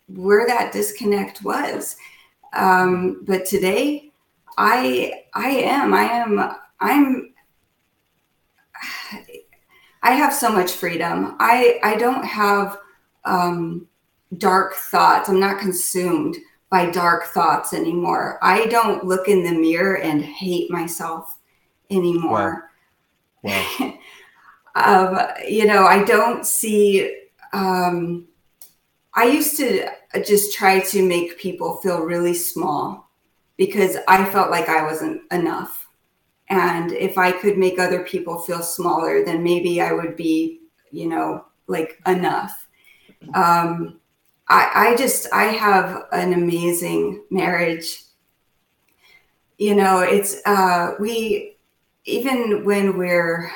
[0.09, 1.97] where that disconnect was.
[2.53, 4.11] Um, but today,
[4.59, 7.35] I I am I am I'm
[10.03, 11.37] I have so much freedom.
[11.39, 12.79] I I don't have
[13.25, 13.87] um,
[14.39, 15.29] dark thoughts.
[15.29, 16.37] I'm not consumed
[16.71, 18.39] by dark thoughts anymore.
[18.43, 21.37] I don't look in the mirror and hate myself
[21.91, 22.71] anymore.
[23.43, 23.65] Wow.
[23.79, 23.95] wow.
[24.75, 27.17] um, you know, I don't see.
[27.53, 28.29] Um,
[29.15, 29.91] I used to
[30.25, 33.11] just try to make people feel really small
[33.57, 35.89] because I felt like I wasn't enough.
[36.49, 40.61] And if I could make other people feel smaller, then maybe I would be,
[40.91, 42.69] you know, like enough.
[43.35, 44.01] Um,
[44.49, 48.03] I, I just, I have an amazing marriage.
[49.59, 51.57] You know, it's, uh, we,
[52.05, 53.53] even when we're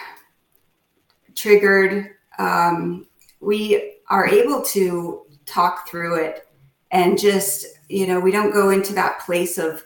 [1.35, 3.07] triggered, um,
[3.41, 6.49] we are able to talk through it
[6.91, 9.83] and just, you know, we don't go into that place of,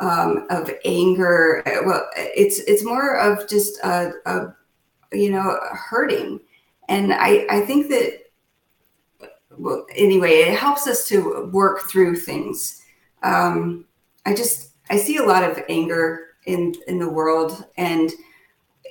[0.00, 1.62] um, of anger.
[1.84, 4.54] Well, it's it's more of just a, a
[5.12, 6.40] you know hurting,
[6.88, 8.18] and I I think that
[9.56, 12.82] well anyway it helps us to work through things.
[13.22, 13.84] Um,
[14.26, 18.10] I just I see a lot of anger in in the world and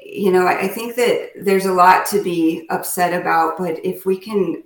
[0.03, 4.18] you know i think that there's a lot to be upset about but if we
[4.18, 4.64] can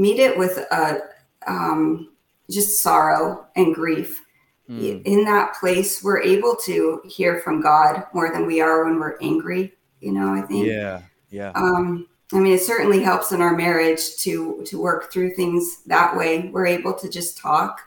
[0.00, 1.00] meet it with a
[1.46, 2.12] um,
[2.50, 4.20] just sorrow and grief.
[4.68, 5.02] Mm.
[5.04, 9.18] in that place we're able to hear from god more than we are when we're
[9.20, 10.64] angry you know i think.
[10.64, 11.52] Yeah yeah.
[11.54, 16.16] Um i mean it certainly helps in our marriage to to work through things that
[16.16, 16.50] way.
[16.52, 17.80] We're able to just talk.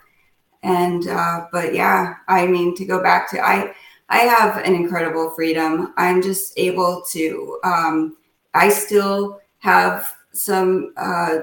[0.64, 3.74] And uh but yeah i mean to go back to i
[4.10, 5.94] i have an incredible freedom.
[5.98, 8.18] I'm just able to um
[8.54, 11.40] i still have some uh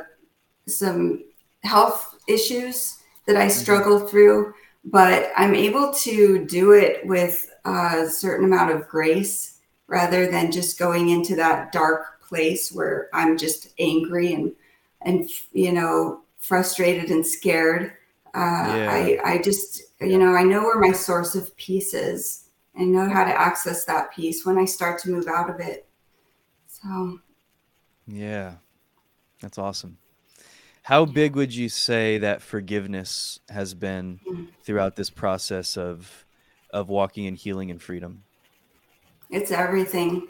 [0.70, 1.24] some
[1.62, 3.50] health issues that i mm-hmm.
[3.50, 10.30] struggle through but I'm able to do it with a certain amount of grace rather
[10.30, 14.52] than just going into that dark place where I'm just angry and
[15.02, 17.92] and you know frustrated and scared.
[18.34, 19.18] Uh, yeah.
[19.24, 22.46] I I just you know I know where my source of peace is.
[22.74, 25.86] and know how to access that peace when I start to move out of it.
[26.68, 27.18] So.
[28.06, 28.54] Yeah,
[29.40, 29.98] that's awesome.
[30.82, 34.20] How big would you say that forgiveness has been
[34.62, 36.24] throughout this process of
[36.72, 38.22] of walking in healing and freedom?
[39.28, 40.28] It's everything.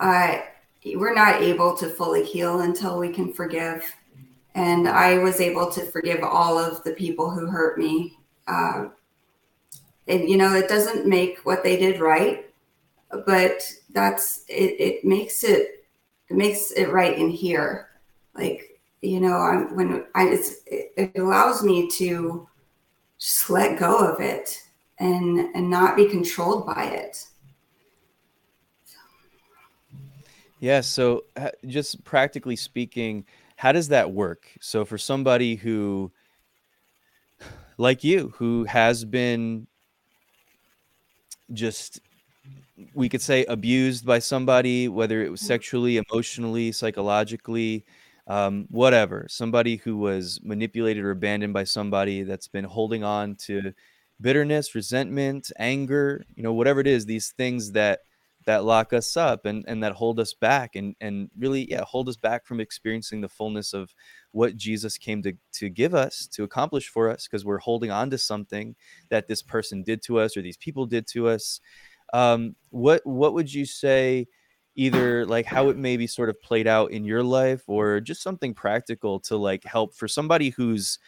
[0.00, 0.40] Uh,
[0.84, 3.84] we're not able to fully heal until we can forgive.
[4.54, 8.18] And I was able to forgive all of the people who hurt me.
[8.46, 8.86] Uh,
[10.06, 12.46] and, you know, it doesn't make what they did right,
[13.26, 15.84] but that's it, it makes it,
[16.28, 17.88] it makes it right in here.
[18.34, 18.67] Like
[19.02, 22.48] you know, I'm, when I, it allows me to
[23.18, 24.62] just let go of it
[24.98, 27.26] and and not be controlled by it.
[30.60, 30.80] Yeah.
[30.80, 31.24] So,
[31.66, 33.24] just practically speaking,
[33.56, 34.46] how does that work?
[34.60, 36.10] So, for somebody who,
[37.76, 39.68] like you, who has been
[41.52, 42.00] just,
[42.92, 45.46] we could say, abused by somebody, whether it was mm-hmm.
[45.46, 47.84] sexually, emotionally, psychologically,
[48.28, 53.72] um, whatever, somebody who was manipulated or abandoned by somebody that's been holding on to
[54.20, 58.00] bitterness, resentment, anger, you know, whatever it is, these things that
[58.46, 62.08] that lock us up and, and that hold us back and, and really yeah hold
[62.08, 63.94] us back from experiencing the fullness of
[64.32, 68.08] what jesus came to, to give us to accomplish for us because we're holding on
[68.08, 68.74] to something
[69.10, 71.60] that this person did to us or these people did to us.
[72.14, 74.28] Um, what what would you say
[74.78, 78.54] either like how it maybe sort of played out in your life or just something
[78.54, 80.98] practical to like help for somebody who's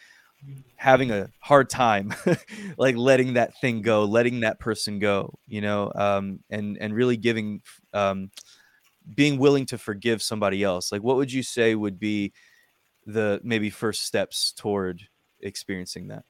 [0.75, 2.13] having a hard time
[2.77, 7.15] like letting that thing go letting that person go you know um and and really
[7.15, 7.61] giving
[7.93, 8.31] um
[9.15, 10.91] being willing to forgive somebody else.
[10.91, 12.33] Like what would you say would be
[13.05, 15.01] the maybe first steps toward
[15.41, 16.23] experiencing that?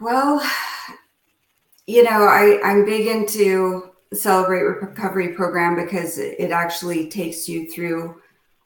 [0.00, 0.42] Well
[1.86, 8.20] you know i i'm big into Celebrate Recovery program because it actually takes you through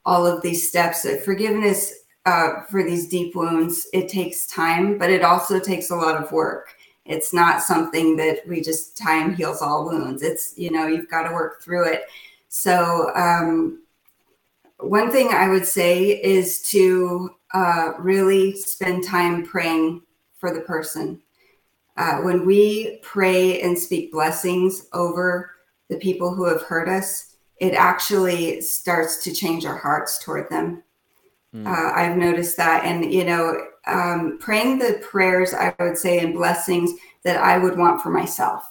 [0.05, 1.05] all of these steps.
[1.23, 1.93] Forgiveness
[2.25, 6.31] uh, for these deep wounds, it takes time, but it also takes a lot of
[6.31, 6.75] work.
[7.05, 10.23] It's not something that we just time heals all wounds.
[10.23, 12.03] It's, you know, you've got to work through it.
[12.47, 13.81] So, um,
[14.79, 20.01] one thing I would say is to uh, really spend time praying
[20.37, 21.21] for the person
[21.97, 25.51] uh, when we pray and speak blessings over
[25.89, 30.83] the people who have hurt us, it actually starts to change our hearts toward them.
[31.53, 31.67] Mm.
[31.67, 32.83] Uh, I've noticed that.
[32.83, 36.91] And, you know, um, praying the prayers, I would say, and blessings
[37.23, 38.67] that I would want for myself.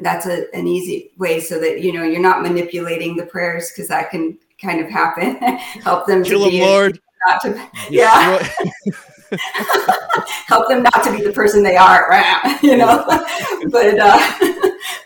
[0.00, 3.88] That's a, an easy way so that, you know, you're not manipulating the prayers because
[3.88, 5.36] that can kind of happen.
[5.82, 6.60] Help them Kill to be.
[6.60, 7.00] Lord.
[7.26, 8.46] Not to, yeah.
[10.46, 12.58] help them not to be the person they are, right?
[12.62, 13.04] You know,
[13.70, 14.34] but, uh,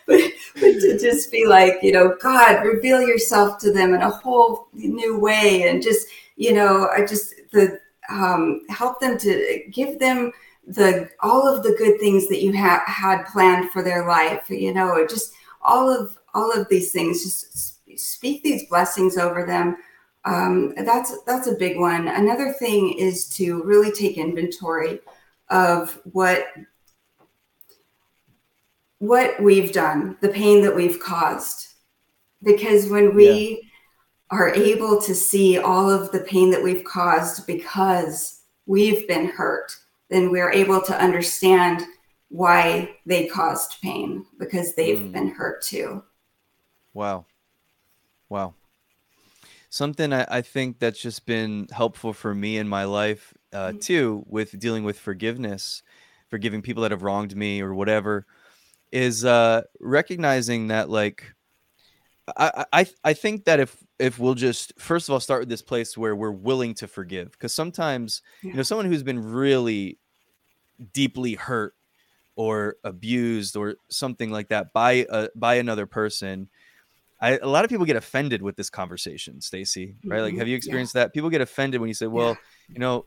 [0.07, 0.21] but
[0.55, 4.69] but to just be like, you know, God, reveal yourself to them in a whole
[4.73, 10.33] new way, and just you know, I just the um, help them to give them
[10.67, 14.49] the all of the good things that you have had planned for their life.
[14.49, 15.33] You know, just
[15.63, 19.77] all of all of these things just speak these blessings over them
[20.25, 25.01] um, that's that's a big one another thing is to really take inventory
[25.49, 26.47] of what
[28.99, 31.75] what we've done the pain that we've caused
[32.43, 34.37] because when we yeah.
[34.37, 39.73] are able to see all of the pain that we've caused because we've been hurt
[40.09, 41.85] then we're able to understand
[42.29, 45.13] why they caused pain because they've mm.
[45.13, 46.03] been hurt too.
[46.95, 47.27] Wow.
[48.29, 48.55] Wow.
[49.71, 53.81] Something I, I, think that's just been helpful for me in my life uh, mm.
[53.81, 55.83] too, with dealing with forgiveness,
[56.31, 58.27] forgiving people that have wronged me or whatever,
[58.93, 61.35] is uh, recognizing that like
[62.37, 65.63] I, I I think that if if we'll just first of all start with this
[65.63, 68.51] place where we're willing to forgive, because sometimes yeah.
[68.51, 69.99] you know someone who's been really
[70.93, 71.75] deeply hurt
[72.37, 76.49] or abused or something like that by a, by another person
[77.21, 80.39] I, a lot of people get offended with this conversation stacy right like mm-hmm.
[80.39, 81.05] have you experienced yeah.
[81.05, 82.35] that people get offended when you say well yeah.
[82.75, 83.05] you know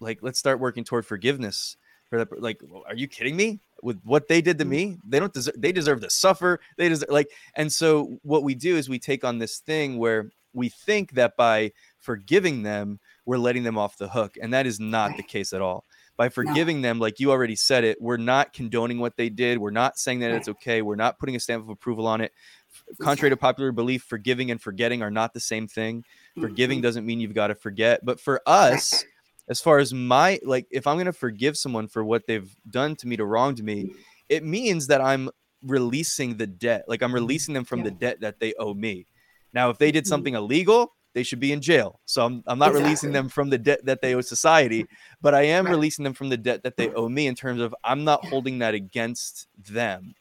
[0.00, 1.76] like let's start working toward forgiveness
[2.08, 4.70] for that like are you kidding me with what they did to mm-hmm.
[4.70, 8.54] me they don't deserve they deserve to suffer they deserve like and so what we
[8.54, 13.38] do is we take on this thing where we think that by forgiving them we're
[13.38, 15.16] letting them off the hook and that is not right.
[15.18, 15.84] the case at all
[16.16, 16.88] by forgiving no.
[16.88, 20.20] them like you already said it we're not condoning what they did we're not saying
[20.20, 20.36] that right.
[20.36, 22.32] it's okay we're not putting a stamp of approval on it
[23.00, 26.42] contrary to popular belief forgiving and forgetting are not the same thing mm-hmm.
[26.42, 29.04] forgiving doesn't mean you've got to forget but for us
[29.48, 32.96] as far as my like if i'm going to forgive someone for what they've done
[32.96, 33.90] to me to wronged me
[34.28, 35.30] it means that i'm
[35.62, 37.84] releasing the debt like i'm releasing them from yeah.
[37.84, 39.06] the debt that they owe me
[39.52, 40.08] now if they did mm-hmm.
[40.08, 41.98] something illegal they should be in jail.
[42.04, 42.84] So I'm, I'm not exactly.
[42.84, 44.84] releasing them from the debt that they owe society,
[45.22, 45.70] but I am right.
[45.70, 48.58] releasing them from the debt that they owe me in terms of I'm not holding
[48.58, 50.14] that against them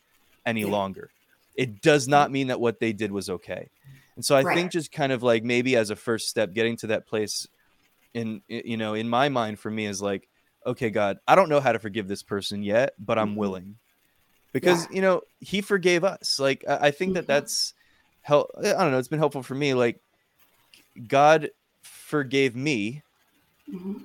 [0.46, 0.68] any yeah.
[0.68, 1.10] longer.
[1.56, 3.70] It does not mean that what they did was okay.
[4.16, 4.56] And so I right.
[4.56, 7.48] think just kind of like maybe as a first step, getting to that place
[8.14, 10.28] in, you know, in my mind for me is like,
[10.66, 13.40] okay, God, I don't know how to forgive this person yet, but I'm mm-hmm.
[13.40, 13.76] willing
[14.54, 14.96] because, yeah.
[14.96, 16.40] you know, he forgave us.
[16.40, 17.28] Like, I, I think that mm-hmm.
[17.34, 17.74] that's
[18.22, 18.52] help.
[18.58, 19.00] I don't know.
[19.00, 19.74] It's been helpful for me.
[19.74, 20.00] Like,
[21.08, 21.50] God
[21.84, 23.04] forgave me
[23.70, 23.98] mm-hmm.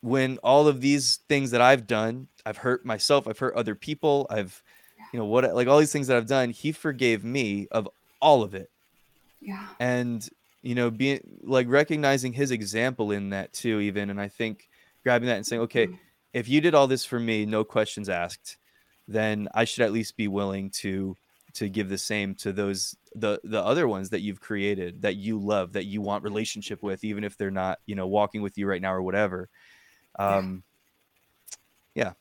[0.00, 4.26] when all of these things that I've done, I've hurt myself, I've hurt other people,
[4.30, 4.62] I've,
[5.12, 7.88] you know, what, like all these things that I've done, He forgave me of
[8.20, 8.70] all of it.
[9.40, 9.66] Yeah.
[9.78, 10.26] And,
[10.62, 14.10] you know, being like recognizing His example in that too, even.
[14.10, 14.68] And I think
[15.02, 15.96] grabbing that and saying, okay, mm-hmm.
[16.32, 18.56] if you did all this for me, no questions asked,
[19.08, 21.16] then I should at least be willing to
[21.54, 25.38] to give the same to those the the other ones that you've created that you
[25.38, 28.66] love that you want relationship with even if they're not you know walking with you
[28.66, 29.48] right now or whatever
[30.18, 30.62] um
[31.94, 32.12] yeah yeah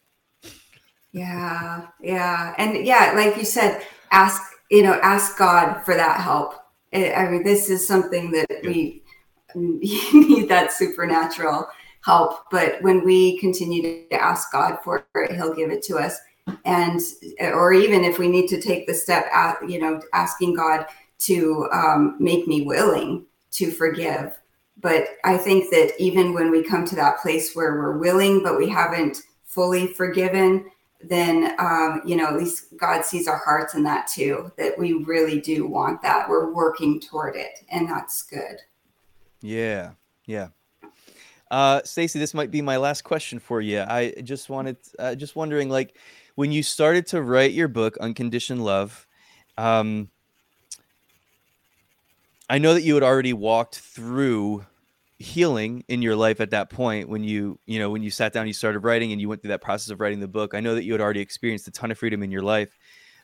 [1.12, 6.56] yeah yeah, and yeah like you said ask you know ask god for that help.
[6.94, 9.04] I mean this is something that we
[9.56, 11.68] need that supernatural
[12.04, 12.50] help.
[12.50, 16.18] But when we continue to ask god for it he'll give it to us.
[16.66, 17.00] And
[17.40, 20.86] or even if we need to take the step at you know asking god
[21.20, 24.40] to um, make me willing to forgive.
[24.80, 28.58] But i think that even when we come to that place where we're willing but
[28.58, 30.66] we haven't fully forgiven
[31.04, 34.94] then um, you know at least god sees our hearts in that too that we
[34.94, 36.30] really do want that.
[36.30, 38.58] We're working toward it and that's good.
[39.42, 39.92] Yeah
[40.26, 40.50] yeah.
[41.50, 43.82] Uh, Stacy, this might be my last question for you.
[43.82, 45.98] I just wanted, uh, just wondering, like,
[46.36, 49.06] when you started to write your book, Unconditioned Love,
[49.58, 50.10] um,
[52.50, 54.66] I know that you had already walked through
[55.22, 58.48] healing in your life at that point when you you know when you sat down
[58.48, 60.54] you started writing and you went through that process of writing the book.
[60.54, 62.78] I know that you had already experienced a ton of freedom in your life.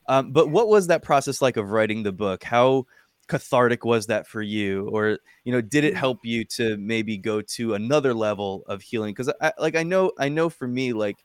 [0.07, 2.43] Um, but what was that process like of writing the book?
[2.43, 2.85] How
[3.27, 4.87] cathartic was that for you?
[4.89, 5.97] Or you know did it mm.
[5.97, 9.13] help you to maybe go to another level of healing?
[9.13, 11.17] Because I, like i know i know for me like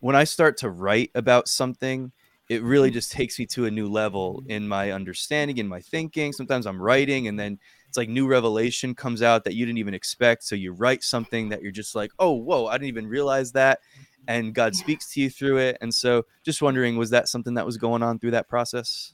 [0.00, 2.12] when I start to write about something,
[2.48, 2.94] it really mm-hmm.
[2.94, 6.32] just takes me to a new level in my understanding, in my thinking.
[6.32, 7.58] Sometimes I'm writing and then
[7.90, 10.44] it's like new revelation comes out that you didn't even expect.
[10.44, 13.80] So you write something that you're just like, oh, whoa, I didn't even realize that.
[14.28, 15.76] And God speaks to you through it.
[15.80, 19.12] And so just wondering, was that something that was going on through that process?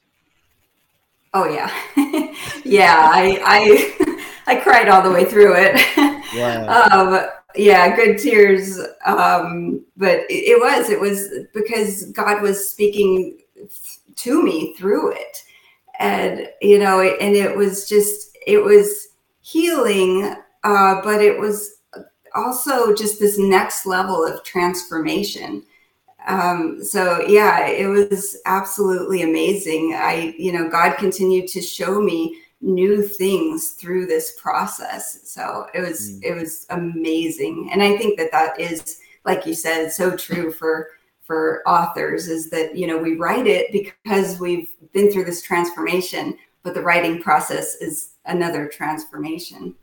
[1.32, 1.72] Oh yeah.
[2.66, 3.10] yeah.
[3.10, 5.80] I, I, I cried all the way through it.
[6.34, 6.66] Yeah.
[6.92, 8.78] um, yeah, good tears.
[9.06, 13.38] Um, but it, it was, it was because God was speaking
[14.16, 15.44] to me through it.
[15.98, 19.08] And, you know, and it was just, it was
[19.42, 21.82] healing, uh, but it was
[22.34, 25.62] also just this next level of transformation.
[26.26, 29.94] Um, so yeah, it was absolutely amazing.
[29.96, 35.20] I, you know, God continued to show me new things through this process.
[35.30, 36.24] So it was, mm.
[36.24, 37.70] it was amazing.
[37.72, 40.88] And I think that that is, like you said, so true for,
[41.22, 46.36] for authors is that, you know, we write it because we've been through this transformation,
[46.62, 49.74] but the writing process is another transformation.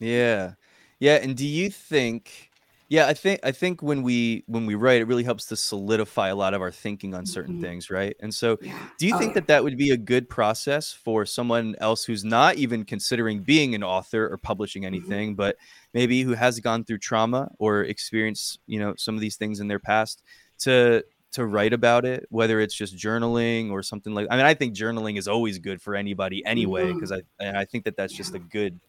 [0.00, 0.54] Yeah.
[1.00, 1.16] Yeah.
[1.16, 2.50] And do you think,
[2.88, 6.28] yeah, I think I think when we when we write, it really helps to solidify
[6.28, 7.64] a lot of our thinking on certain mm-hmm.
[7.64, 8.14] things, right?
[8.20, 8.78] And so, yeah.
[8.98, 9.34] do you oh, think yeah.
[9.34, 13.74] that that would be a good process for someone else who's not even considering being
[13.74, 14.94] an author or publishing mm-hmm.
[14.94, 15.36] anything, mm-hmm.
[15.36, 15.56] but
[15.94, 19.68] maybe who has gone through trauma or experienced, you know, some of these things in
[19.68, 20.22] their past
[20.58, 21.02] to
[21.32, 24.26] to write about it, whether it's just journaling or something like.
[24.30, 27.56] I mean, I think journaling is always good for anybody anyway, because mm-hmm.
[27.56, 28.80] I I think that that's just a good.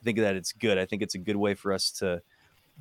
[0.00, 0.78] I think that it's good.
[0.78, 2.22] I think it's a good way for us to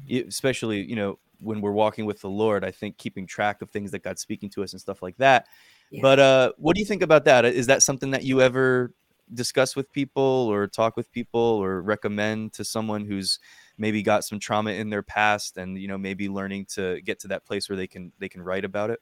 [0.10, 3.92] especially you know when we're walking with the Lord, I think keeping track of things
[3.92, 5.48] that God's speaking to us and stuff like that.
[5.90, 6.02] Yeah.
[6.02, 7.46] But uh, what do you think about that?
[7.46, 8.94] Is that something that you ever
[9.34, 13.40] discuss with people or talk with people or recommend to someone who's
[13.78, 17.28] maybe got some trauma in their past and you know maybe learning to get to
[17.30, 19.00] that place where they can they can write about it?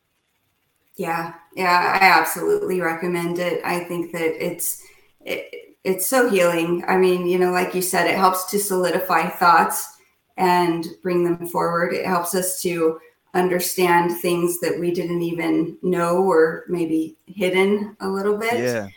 [0.99, 3.61] Yeah, yeah, I absolutely recommend it.
[3.63, 4.83] I think that it's
[5.21, 6.83] it, it's so healing.
[6.89, 9.95] I mean, you know, like you said, it helps to solidify thoughts
[10.35, 11.93] and bring them forward.
[11.93, 12.99] It helps us to
[13.33, 18.59] understand things that we didn't even know or maybe hidden a little bit.
[18.59, 18.89] Yeah.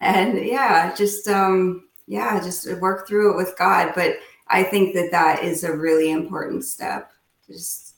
[0.00, 4.16] And yeah, just um yeah, just work through it with God, but
[4.48, 7.12] I think that that is a really important step.
[7.46, 7.96] Just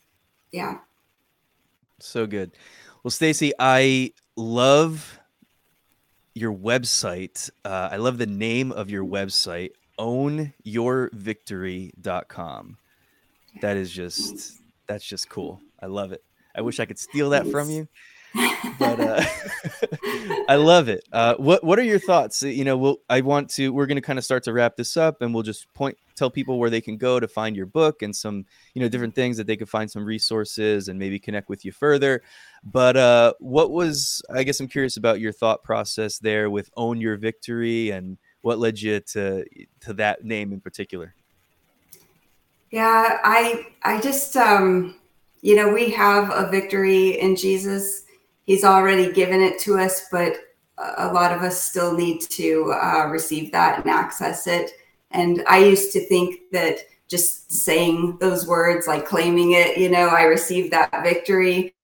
[0.51, 0.79] yeah.
[2.01, 2.51] So good.
[3.05, 5.21] Well, Stacy, I love
[6.35, 7.51] your website.
[7.65, 9.71] Uh, I love the name of your website,
[10.01, 12.79] ownyourvictory.com
[13.61, 15.61] that is just that's just cool.
[15.81, 16.23] I love it.
[16.55, 17.89] I wish I could steal that from you,
[18.79, 19.25] but uh,
[20.49, 21.05] I love it.
[21.13, 22.43] Uh, what What are your thoughts?
[22.43, 23.73] You know, we'll, I want to.
[23.73, 26.31] We're going to kind of start to wrap this up, and we'll just point tell
[26.31, 28.45] people where they can go to find your book and some
[28.75, 31.73] you know different things that they could find some resources and maybe connect with you
[31.73, 32.23] further.
[32.65, 37.01] But uh, what was I guess I'm curious about your thought process there with own
[37.01, 39.45] your victory and what led you to
[39.81, 41.15] to that name in particular.
[42.71, 44.97] Yeah, I I just um
[45.45, 48.05] you know, we have a victory in Jesus.
[48.45, 50.37] He's already given it to us, but
[50.79, 54.73] a lot of us still need to uh, receive that and access it.
[55.11, 60.09] And I used to think that just saying those words, like claiming it, you know,
[60.09, 61.75] I received that victory,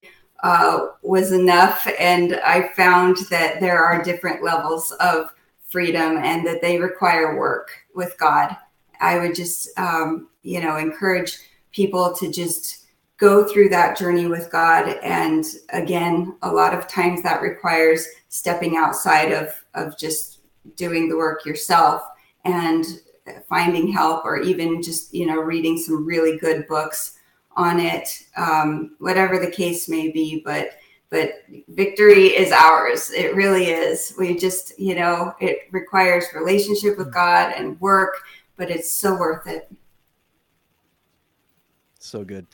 [0.43, 1.87] uh, was enough.
[1.99, 5.33] And I found that there are different levels of
[5.69, 8.57] freedom and that they require work with God.
[9.01, 11.39] I would just, um, you know, encourage
[11.73, 12.80] people to just
[13.21, 14.89] go through that journey with God.
[15.03, 20.41] And again, a lot of times that requires stepping outside of, of just
[20.75, 22.03] doing the work yourself
[22.47, 22.85] and
[23.47, 27.19] finding help or even just, you know, reading some really good books
[27.57, 30.43] on it, um, whatever the case may be.
[30.45, 30.71] But
[31.11, 33.11] but victory is ours.
[33.11, 34.15] It really is.
[34.17, 38.23] We just, you know, it requires relationship with God and work,
[38.57, 39.69] but it's so worth it.
[41.99, 42.47] So good.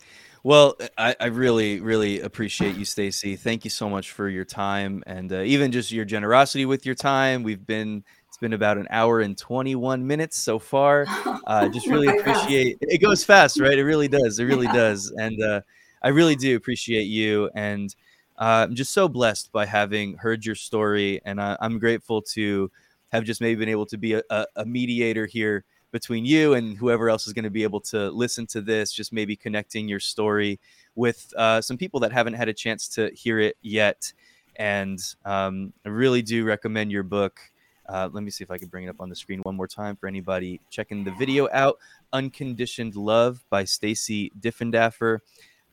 [0.46, 3.34] Well, I, I really, really appreciate you, Stacy.
[3.34, 6.94] Thank you so much for your time and uh, even just your generosity with your
[6.94, 7.42] time.
[7.42, 11.04] We've been it's been about an hour and 21 minutes so far.
[11.46, 13.00] Uh, just really appreciate it.
[13.00, 13.78] Goes fast, right?
[13.78, 14.40] It really does.
[14.40, 14.72] It really yeah.
[14.72, 15.12] does.
[15.12, 15.60] And uh,
[16.02, 17.50] I really do appreciate you.
[17.54, 17.94] And
[18.36, 21.20] uh, I'm just so blessed by having heard your story.
[21.24, 22.70] And I'm grateful to
[23.12, 24.22] have just maybe been able to be a,
[24.56, 25.64] a mediator here
[25.96, 29.14] between you and whoever else is going to be able to listen to this, just
[29.14, 30.60] maybe connecting your story
[30.94, 34.12] with uh, some people that haven't had a chance to hear it yet.
[34.56, 37.40] And um, I really do recommend your book.
[37.88, 39.66] Uh, let me see if I can bring it up on the screen one more
[39.66, 41.78] time for anybody checking the video out.
[42.12, 45.20] Unconditioned Love by Stacy Diffendaffer.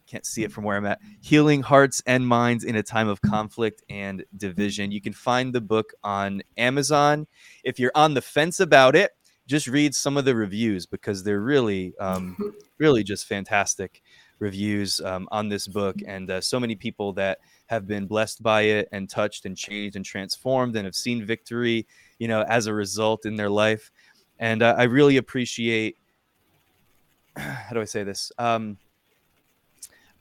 [0.08, 1.02] Can't see it from where I'm at.
[1.20, 4.90] Healing Hearts and Minds in a Time of Conflict and Division.
[4.94, 7.28] You can find the book on Amazon.
[7.66, 9.12] If you're on the fence about it,
[9.48, 12.38] just read some of the reviews because they're really, um,
[12.78, 14.02] really just fantastic
[14.40, 18.61] reviews um, on this book, and uh, so many people that have been blessed by
[18.61, 21.88] it and touched and changed and transformed and have seen victory,
[22.20, 23.91] you know, as a result in their life.
[24.40, 25.98] And uh, I really appreciate.
[27.36, 28.32] How do I say this?
[28.38, 28.78] Um,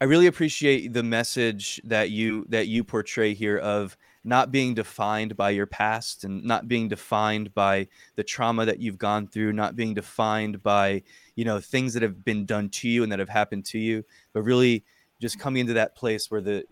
[0.00, 5.36] I really appreciate the message that you that you portray here of not being defined
[5.36, 9.74] by your past and not being defined by the trauma that you've gone through, not
[9.74, 11.02] being defined by,
[11.34, 14.04] you know, things that have been done to you and that have happened to you,
[14.32, 14.84] but really
[15.20, 15.42] just mm-hmm.
[15.42, 16.64] coming into that place where the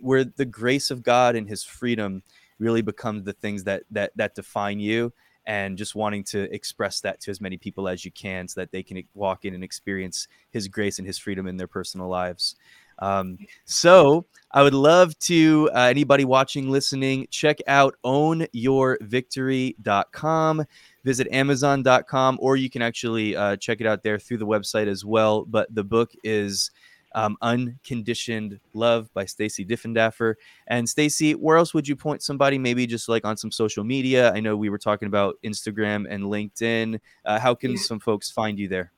[0.00, 2.22] where the grace of God and His freedom
[2.58, 5.12] really becomes the things that that that define you
[5.46, 8.70] and just wanting to express that to as many people as you can so that
[8.70, 12.54] they can walk in and experience his grace and his freedom in their personal lives
[13.00, 20.64] um, so i would love to uh, anybody watching listening check out ownyourvictory.com
[21.04, 25.04] visit amazon.com or you can actually uh, check it out there through the website as
[25.04, 26.70] well but the book is
[27.14, 30.34] um, Unconditioned Love by Stacy Diffendaffer.
[30.66, 32.58] And Stacy, where else would you point somebody?
[32.58, 34.32] Maybe just like on some social media.
[34.32, 37.00] I know we were talking about Instagram and LinkedIn.
[37.24, 38.92] Uh, how can some folks find you there?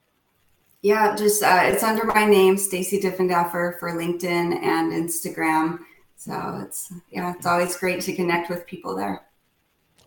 [0.82, 5.81] Yeah, just uh, it's under my name, Stacy Diffendaffer, for LinkedIn and Instagram.
[6.16, 9.23] So it's yeah, it's always great to connect with people there.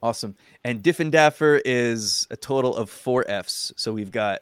[0.01, 0.35] Awesome.
[0.63, 3.71] And Diffendaffer is a total of four F's.
[3.77, 4.41] So we've got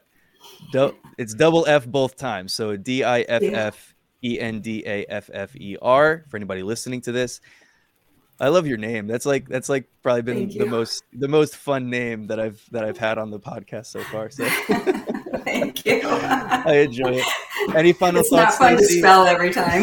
[0.72, 2.52] Do- it's double F both times.
[2.52, 3.94] So D I F F
[4.24, 7.40] E N D A F F E R for anybody listening to this.
[8.40, 9.06] I love your name.
[9.06, 12.84] That's like that's like probably been the most the most fun name that I've that
[12.84, 14.30] I've had on the podcast so far.
[14.30, 14.44] So
[15.44, 16.00] thank you.
[16.04, 17.26] I enjoy it.
[17.74, 18.54] Any final it's thoughts?
[18.54, 19.82] It's not fun to spell every time.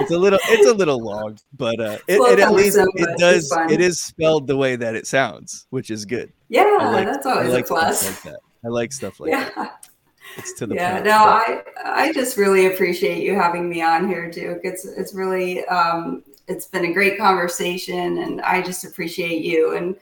[0.00, 3.52] it's a little it's a little long, but uh, it, it at least it does
[3.70, 6.32] it is spelled the way that it sounds, which is good.
[6.48, 8.24] Yeah, like, that's always like a plus.
[8.24, 8.34] Like.
[8.64, 9.50] I like stuff like yeah.
[9.56, 9.88] that.
[10.36, 10.94] It's to the yeah.
[10.94, 11.04] Point.
[11.06, 14.60] No, I I just really appreciate you having me on here, Duke.
[14.64, 19.96] It's it's really um, it's been a great conversation, and I just appreciate you and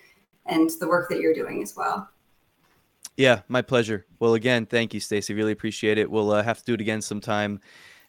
[0.46, 2.08] and the work that you're doing as well.
[3.16, 4.06] Yeah, my pleasure.
[4.18, 5.34] Well, again, thank you, Stacy.
[5.34, 6.10] Really appreciate it.
[6.10, 7.60] We'll uh, have to do it again sometime.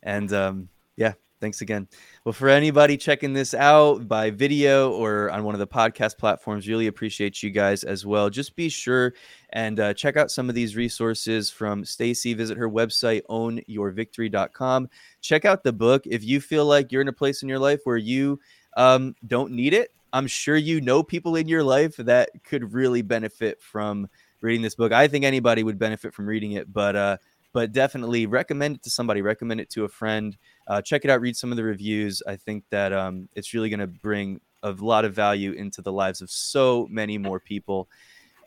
[0.03, 1.87] And um, yeah, thanks again.
[2.23, 6.67] Well, for anybody checking this out by video or on one of the podcast platforms,
[6.67, 8.29] really appreciate you guys as well.
[8.29, 9.13] Just be sure
[9.49, 12.33] and uh, check out some of these resources from Stacy.
[12.33, 14.89] Visit her website, ownyourvictory.com.
[15.19, 16.03] Check out the book.
[16.05, 18.39] If you feel like you're in a place in your life where you
[18.77, 23.01] um, don't need it, I'm sure you know people in your life that could really
[23.01, 24.09] benefit from
[24.41, 24.91] reading this book.
[24.91, 27.17] I think anybody would benefit from reading it, but uh,
[27.53, 29.21] but definitely recommend it to somebody.
[29.21, 30.37] Recommend it to a friend.
[30.67, 31.21] Uh, check it out.
[31.21, 32.21] Read some of the reviews.
[32.27, 35.91] I think that um, it's really going to bring a lot of value into the
[35.91, 37.89] lives of so many more people.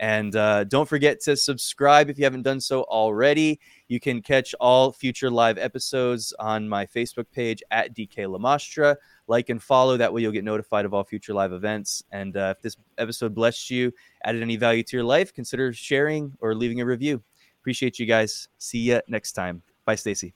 [0.00, 3.60] And uh, don't forget to subscribe if you haven't done so already.
[3.88, 8.96] You can catch all future live episodes on my Facebook page at DK Lamastra.
[9.26, 9.96] Like and follow.
[9.96, 12.02] That way you'll get notified of all future live events.
[12.12, 13.92] And uh, if this episode blessed you,
[14.24, 17.22] added any value to your life, consider sharing or leaving a review.
[17.60, 18.48] Appreciate you guys.
[18.58, 19.62] See you next time.
[19.86, 20.34] Bye, Stacy.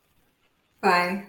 [0.81, 1.27] Bye.